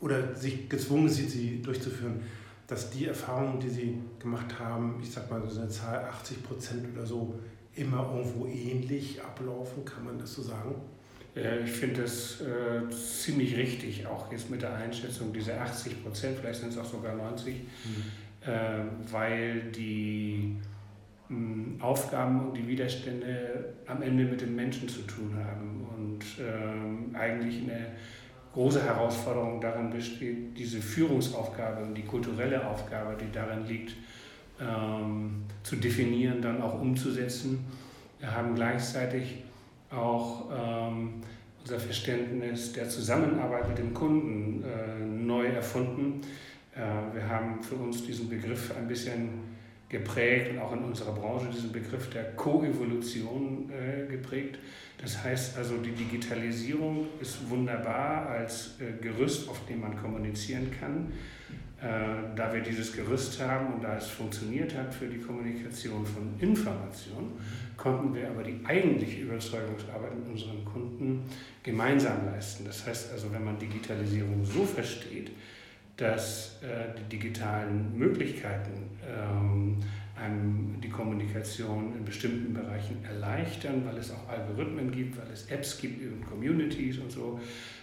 oder 0.00 0.34
sich 0.34 0.68
gezwungen 0.68 1.08
sieht, 1.08 1.30
sie 1.30 1.62
durchzuführen 1.62 2.22
dass 2.72 2.88
die 2.88 3.06
Erfahrungen, 3.06 3.60
die 3.60 3.68
Sie 3.68 3.98
gemacht 4.18 4.58
haben, 4.58 4.98
ich 5.02 5.10
sag 5.10 5.30
mal 5.30 5.42
so 5.46 5.60
eine 5.60 5.68
Zahl 5.68 6.04
80 6.04 6.42
Prozent 6.42 6.86
oder 6.94 7.04
so, 7.04 7.38
immer 7.74 8.10
irgendwo 8.14 8.46
ähnlich 8.46 9.22
ablaufen, 9.22 9.84
kann 9.84 10.04
man 10.04 10.18
das 10.18 10.32
so 10.32 10.42
sagen? 10.42 10.74
Ich 11.64 11.70
finde 11.70 12.02
das 12.02 12.40
äh, 12.40 12.90
ziemlich 12.90 13.56
richtig, 13.56 14.06
auch 14.06 14.30
jetzt 14.32 14.50
mit 14.50 14.62
der 14.62 14.74
Einschätzung 14.74 15.32
dieser 15.32 15.60
80 15.60 16.02
Prozent, 16.02 16.38
vielleicht 16.38 16.60
sind 16.60 16.70
es 16.70 16.78
auch 16.78 16.84
sogar 16.84 17.14
90, 17.14 17.54
mhm. 17.54 18.04
Äh, 18.46 19.10
weil 19.10 19.60
die 19.72 20.56
mh, 21.28 21.36
hm, 21.36 21.76
Aufgaben 21.80 22.48
und 22.48 22.56
die 22.56 22.66
Widerstände 22.66 23.74
am 23.86 24.02
Ende 24.02 24.24
mit 24.24 24.40
den 24.40 24.54
Menschen 24.54 24.88
zu 24.88 25.02
tun 25.02 25.36
haben 25.36 25.86
und 25.96 26.24
äh, 26.38 27.16
eigentlich 27.16 27.62
eine 27.62 27.86
große 28.52 28.84
Herausforderung 28.84 29.60
darin 29.60 29.90
besteht, 29.90 30.56
diese 30.56 30.80
Führungsaufgabe 30.80 31.82
und 31.82 31.94
die 31.94 32.04
kulturelle 32.04 32.66
Aufgabe, 32.66 33.16
die 33.18 33.32
darin 33.32 33.66
liegt, 33.66 33.96
ähm, 34.60 35.44
zu 35.62 35.76
definieren, 35.76 36.42
dann 36.42 36.60
auch 36.60 36.80
umzusetzen. 36.80 37.64
Wir 38.20 38.30
haben 38.30 38.54
gleichzeitig 38.54 39.44
auch 39.90 40.50
ähm, 40.54 41.14
unser 41.60 41.80
Verständnis 41.80 42.72
der 42.72 42.88
Zusammenarbeit 42.88 43.68
mit 43.68 43.78
dem 43.78 43.94
Kunden 43.94 44.64
äh, 44.64 45.04
neu 45.04 45.46
erfunden. 45.46 46.20
Äh, 46.74 47.14
wir 47.14 47.28
haben 47.28 47.62
für 47.62 47.76
uns 47.76 48.04
diesen 48.04 48.28
Begriff 48.28 48.74
ein 48.76 48.88
bisschen 48.88 49.52
geprägt 49.88 50.50
und 50.52 50.58
auch 50.58 50.72
in 50.72 50.80
unserer 50.80 51.12
Branche 51.12 51.46
diesen 51.52 51.70
Begriff 51.70 52.08
der 52.10 52.32
Koevolution 52.32 53.70
äh, 53.70 54.10
geprägt. 54.10 54.58
Das 54.98 55.22
heißt 55.22 55.58
also, 55.58 55.76
die 55.78 55.92
Digitalisierung 55.92 57.08
ist 57.20 57.48
wunderbar 57.50 58.28
als 58.28 58.76
äh, 58.80 59.02
Gerüst, 59.02 59.48
auf 59.48 59.66
dem 59.66 59.80
man 59.80 59.96
kommunizieren 60.00 60.70
kann. 60.80 61.12
Äh, 61.82 62.36
da 62.36 62.54
wir 62.54 62.60
dieses 62.60 62.92
Gerüst 62.92 63.42
haben 63.42 63.74
und 63.74 63.82
da 63.82 63.96
es 63.96 64.06
funktioniert 64.06 64.72
hat 64.76 64.94
für 64.94 65.06
die 65.06 65.18
Kommunikation 65.18 66.06
von 66.06 66.34
Informationen, 66.38 67.32
konnten 67.76 68.14
wir 68.14 68.30
aber 68.30 68.44
die 68.44 68.60
eigentliche 68.64 69.22
Überzeugungsarbeit 69.22 70.16
mit 70.16 70.28
unseren 70.28 70.64
Kunden 70.64 71.24
gemeinsam 71.64 72.24
leisten. 72.26 72.64
Das 72.64 72.86
heißt 72.86 73.12
also, 73.12 73.32
wenn 73.32 73.44
man 73.44 73.58
Digitalisierung 73.58 74.44
so 74.44 74.64
versteht, 74.64 75.32
dass 75.96 76.58
äh, 76.62 76.98
die 76.98 77.16
digitalen 77.16 77.96
Möglichkeiten 77.96 78.90
ähm, 79.06 79.78
einem 80.16 80.80
die 80.80 80.88
Kommunikation 80.88 81.94
in 81.96 82.04
bestimmten 82.04 82.52
Bereichen 82.52 83.04
erleichtern, 83.04 83.82
weil 83.84 83.96
es 83.98 84.10
auch 84.10 84.28
Algorithmen 84.28 84.90
gibt, 84.90 85.18
weil 85.18 85.30
es 85.32 85.46
Apps 85.46 85.78
gibt 85.78 86.02
und 86.02 86.24
Communities 86.26 86.98
und 86.98 87.10
so, 87.10 87.40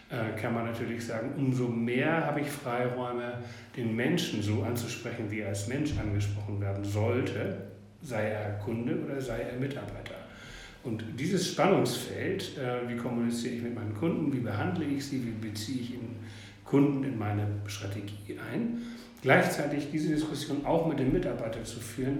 äh, 0.09 0.39
kann 0.39 0.53
man 0.53 0.65
natürlich 0.65 1.05
sagen, 1.05 1.31
umso 1.37 1.67
mehr 1.67 2.25
habe 2.25 2.41
ich 2.41 2.47
Freiräume, 2.47 3.33
den 3.75 3.95
Menschen 3.95 4.41
so 4.41 4.63
anzusprechen, 4.63 5.29
wie 5.29 5.41
er 5.41 5.49
als 5.49 5.67
Mensch 5.67 5.91
angesprochen 5.97 6.59
werden 6.61 6.83
sollte, 6.83 7.67
sei 8.01 8.29
er 8.29 8.51
Kunde 8.59 8.97
oder 9.05 9.21
sei 9.21 9.41
er 9.41 9.59
Mitarbeiter. 9.59 10.15
Und 10.83 11.03
dieses 11.17 11.51
Spannungsfeld, 11.51 12.57
äh, 12.57 12.87
wie 12.87 12.95
kommuniziere 12.95 13.55
ich 13.55 13.61
mit 13.61 13.75
meinen 13.75 13.93
Kunden, 13.93 14.31
wie 14.31 14.39
behandle 14.39 14.85
ich 14.85 15.05
sie, 15.05 15.25
wie 15.25 15.47
beziehe 15.47 15.81
ich 15.81 15.93
ihn 15.95 16.15
Kunden 16.69 17.03
in 17.03 17.17
meine 17.17 17.47
Strategie 17.67 18.37
ein. 18.51 18.81
Gleichzeitig 19.21 19.89
diese 19.91 20.13
Diskussion 20.13 20.65
auch 20.65 20.87
mit 20.87 20.99
den 20.99 21.11
Mitarbeitern 21.11 21.65
zu 21.65 21.79
führen, 21.79 22.19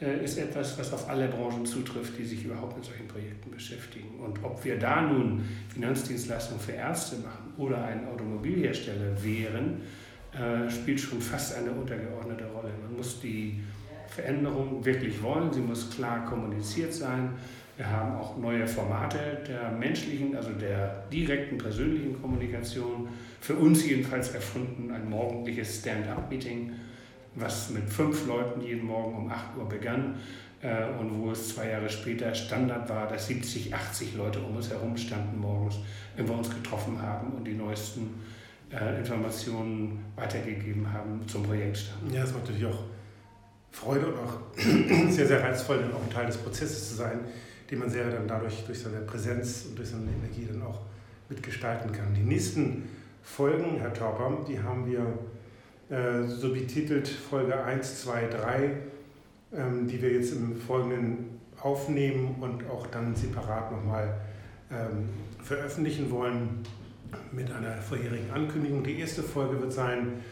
äh, 0.00 0.24
ist 0.24 0.38
etwas, 0.38 0.78
was 0.78 0.92
auf 0.92 1.08
alle 1.08 1.26
Branchen 1.28 1.66
zutrifft, 1.66 2.16
die 2.18 2.24
sich 2.24 2.44
überhaupt 2.44 2.76
mit 2.76 2.86
solchen 2.86 3.08
Projekten 3.08 3.50
beschäftigen. 3.50 4.20
Und 4.20 4.42
ob 4.44 4.64
wir 4.64 4.78
da 4.78 5.02
nun 5.02 5.44
Finanzdienstleistungen 5.68 6.60
für 6.60 6.72
Ärzte 6.72 7.16
machen 7.16 7.52
oder 7.56 7.84
ein 7.84 8.06
Automobilhersteller 8.06 9.22
wären, 9.22 9.82
äh, 10.32 10.70
spielt 10.70 11.00
schon 11.00 11.20
fast 11.20 11.56
eine 11.56 11.72
untergeordnete 11.72 12.44
Rolle. 12.46 12.70
Man 12.82 12.96
muss 12.96 13.20
die 13.20 13.60
Veränderung 14.08 14.84
wirklich 14.84 15.20
wollen, 15.22 15.52
sie 15.52 15.60
muss 15.60 15.90
klar 15.90 16.24
kommuniziert 16.24 16.94
sein. 16.94 17.30
Wir 17.78 17.88
haben 17.88 18.16
auch 18.16 18.36
neue 18.36 18.66
Formate 18.66 19.18
der 19.46 19.70
menschlichen, 19.70 20.34
also 20.34 20.50
der 20.50 21.04
direkten 21.12 21.58
persönlichen 21.58 22.20
Kommunikation 22.20 23.08
für 23.40 23.54
uns 23.54 23.86
jedenfalls 23.86 24.34
erfunden, 24.34 24.90
ein 24.90 25.08
morgendliches 25.08 25.78
Stand-up-Meeting, 25.78 26.72
was 27.36 27.70
mit 27.70 27.88
fünf 27.88 28.26
Leuten 28.26 28.62
jeden 28.62 28.84
Morgen 28.84 29.16
um 29.16 29.30
8 29.30 29.56
Uhr 29.56 29.68
begann 29.68 30.16
äh, 30.60 30.86
und 30.98 31.22
wo 31.22 31.30
es 31.30 31.54
zwei 31.54 31.70
Jahre 31.70 31.88
später 31.88 32.34
Standard 32.34 32.88
war, 32.88 33.06
dass 33.06 33.28
70, 33.28 33.72
80 33.72 34.16
Leute 34.16 34.40
um 34.40 34.56
uns 34.56 34.70
herum 34.70 34.96
standen 34.96 35.38
morgens, 35.38 35.76
wenn 36.16 36.26
wir 36.26 36.36
uns 36.36 36.50
getroffen 36.50 37.00
haben 37.00 37.30
und 37.34 37.44
die 37.44 37.54
neuesten 37.54 38.12
äh, 38.72 38.98
Informationen 38.98 40.04
weitergegeben 40.16 40.92
haben 40.92 41.22
zum 41.28 41.44
Projektstand. 41.44 42.12
Ja, 42.12 42.24
es 42.24 42.32
macht 42.32 42.48
natürlich 42.48 42.66
auch 42.66 42.82
Freude 43.70 44.08
und 44.08 44.14
auch 44.18 44.40
sehr, 45.10 45.28
sehr 45.28 45.44
reizvoll, 45.44 45.78
dann 45.78 45.92
auch 45.92 46.02
ein 46.02 46.10
Teil 46.10 46.26
des 46.26 46.38
Prozesses 46.38 46.88
zu 46.88 46.96
sein, 46.96 47.20
den 47.70 47.78
man 47.78 47.90
sehr 47.90 48.10
dann 48.10 48.26
dadurch 48.26 48.64
durch 48.64 48.80
seine 48.80 49.00
Präsenz 49.00 49.66
und 49.68 49.78
durch 49.78 49.90
seine 49.90 50.04
Energie 50.04 50.46
dann 50.50 50.62
auch 50.62 50.80
mitgestalten 51.28 51.92
kann. 51.92 52.14
Die 52.14 52.22
nächsten 52.22 52.88
Folgen, 53.22 53.78
Herr 53.78 53.92
Tauber, 53.92 54.44
die 54.48 54.58
haben 54.58 54.86
wir 54.86 55.18
äh, 55.94 56.26
so 56.26 56.52
betitelt 56.52 57.08
Folge 57.08 57.62
1, 57.62 58.02
2, 58.02 58.26
3, 58.28 58.70
ähm, 59.54 59.86
die 59.86 60.00
wir 60.00 60.12
jetzt 60.12 60.32
im 60.32 60.56
Folgenden 60.56 61.40
aufnehmen 61.60 62.36
und 62.40 62.68
auch 62.70 62.86
dann 62.86 63.14
separat 63.14 63.72
nochmal 63.72 64.14
ähm, 64.70 65.08
veröffentlichen 65.42 66.10
wollen 66.10 66.62
mit 67.32 67.50
einer 67.50 67.76
vorherigen 67.78 68.30
Ankündigung. 68.30 68.84
Die 68.84 68.98
erste 68.98 69.22
Folge 69.22 69.60
wird 69.60 69.72
sein 69.72 70.22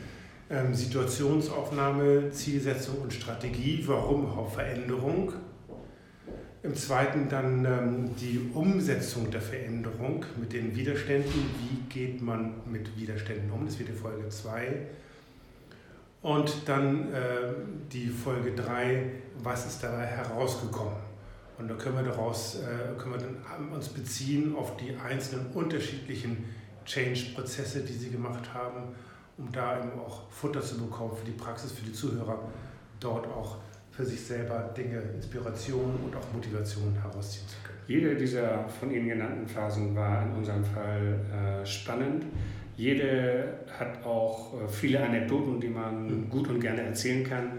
ähm, 0.50 0.74
Situationsaufnahme, 0.74 2.30
Zielsetzung 2.30 2.98
und 3.02 3.12
Strategie. 3.12 3.82
Warum 3.86 4.26
Veränderung? 4.50 5.32
Im 6.66 6.74
zweiten 6.74 7.28
dann 7.28 7.64
ähm, 7.64 8.16
die 8.16 8.50
Umsetzung 8.52 9.30
der 9.30 9.40
Veränderung 9.40 10.24
mit 10.36 10.52
den 10.52 10.74
Widerständen. 10.74 11.48
Wie 11.60 11.88
geht 11.88 12.20
man 12.20 12.54
mit 12.66 12.98
Widerständen 12.98 13.52
um? 13.52 13.66
Das 13.66 13.78
wird 13.78 13.90
die 13.90 13.92
Folge 13.92 14.28
2. 14.28 14.76
Und 16.22 16.68
dann 16.68 17.12
äh, 17.12 17.52
die 17.92 18.08
Folge 18.08 18.52
3, 18.56 19.12
was 19.44 19.66
ist 19.66 19.84
dabei 19.84 20.06
herausgekommen? 20.06 20.96
Und 21.56 21.68
da 21.68 21.74
können 21.74 21.98
wir 21.98 22.12
daraus 22.12 22.56
äh, 22.56 22.98
können 23.00 23.14
wir 23.14 23.20
dann 23.20 23.68
uns 23.68 23.88
beziehen 23.88 24.56
auf 24.56 24.76
die 24.76 24.96
einzelnen 24.96 25.46
unterschiedlichen 25.52 26.46
Change-Prozesse, 26.84 27.82
die 27.82 27.92
Sie 27.92 28.10
gemacht 28.10 28.52
haben, 28.52 28.96
um 29.38 29.52
da 29.52 29.78
eben 29.78 30.00
auch 30.00 30.28
Futter 30.30 30.62
zu 30.62 30.78
bekommen 30.78 31.16
für 31.16 31.26
die 31.26 31.38
Praxis, 31.38 31.70
für 31.70 31.84
die 31.84 31.92
Zuhörer, 31.92 32.40
dort 32.98 33.28
auch 33.28 33.58
für 33.96 34.04
sich 34.04 34.20
selber 34.20 34.70
Dinge, 34.76 35.00
Inspiration 35.14 35.98
und 36.04 36.14
auch 36.14 36.32
Motivation 36.32 36.94
herausziehen 37.00 37.48
zu 37.48 37.56
können. 37.64 37.78
Jede 37.88 38.14
dieser 38.14 38.68
von 38.68 38.90
Ihnen 38.90 39.08
genannten 39.08 39.46
Phasen 39.46 39.96
war 39.96 40.22
in 40.22 40.32
unserem 40.32 40.64
Fall 40.64 41.18
äh, 41.32 41.64
spannend. 41.64 42.24
Jede 42.76 43.60
hat 43.78 44.04
auch 44.04 44.52
äh, 44.52 44.68
viele 44.68 45.02
Anekdoten, 45.02 45.60
die 45.60 45.68
man 45.68 46.06
mhm. 46.06 46.28
gut 46.28 46.48
und 46.48 46.60
gerne 46.60 46.82
erzählen 46.82 47.24
kann. 47.24 47.52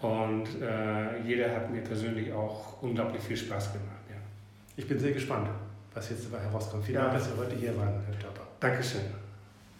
Und 0.00 0.46
äh, 0.60 1.20
jeder 1.24 1.54
hat 1.54 1.70
mir 1.70 1.82
persönlich 1.82 2.32
auch 2.32 2.82
unglaublich 2.82 3.22
viel 3.22 3.36
Spaß 3.36 3.72
gemacht. 3.72 4.02
Ja. 4.10 4.16
Ich 4.76 4.86
bin 4.88 4.98
sehr 4.98 5.12
gespannt, 5.12 5.48
was 5.94 6.10
jetzt 6.10 6.26
dabei 6.30 6.42
herauskommt. 6.42 6.84
Vielen 6.84 6.98
Dank, 7.02 7.12
dass 7.12 7.26
Sie 7.26 7.38
heute 7.38 7.54
hier 7.54 7.76
waren, 7.76 7.94
Herr 8.04 8.14
Stapper. 8.14 8.46
Dankeschön. 8.58 9.27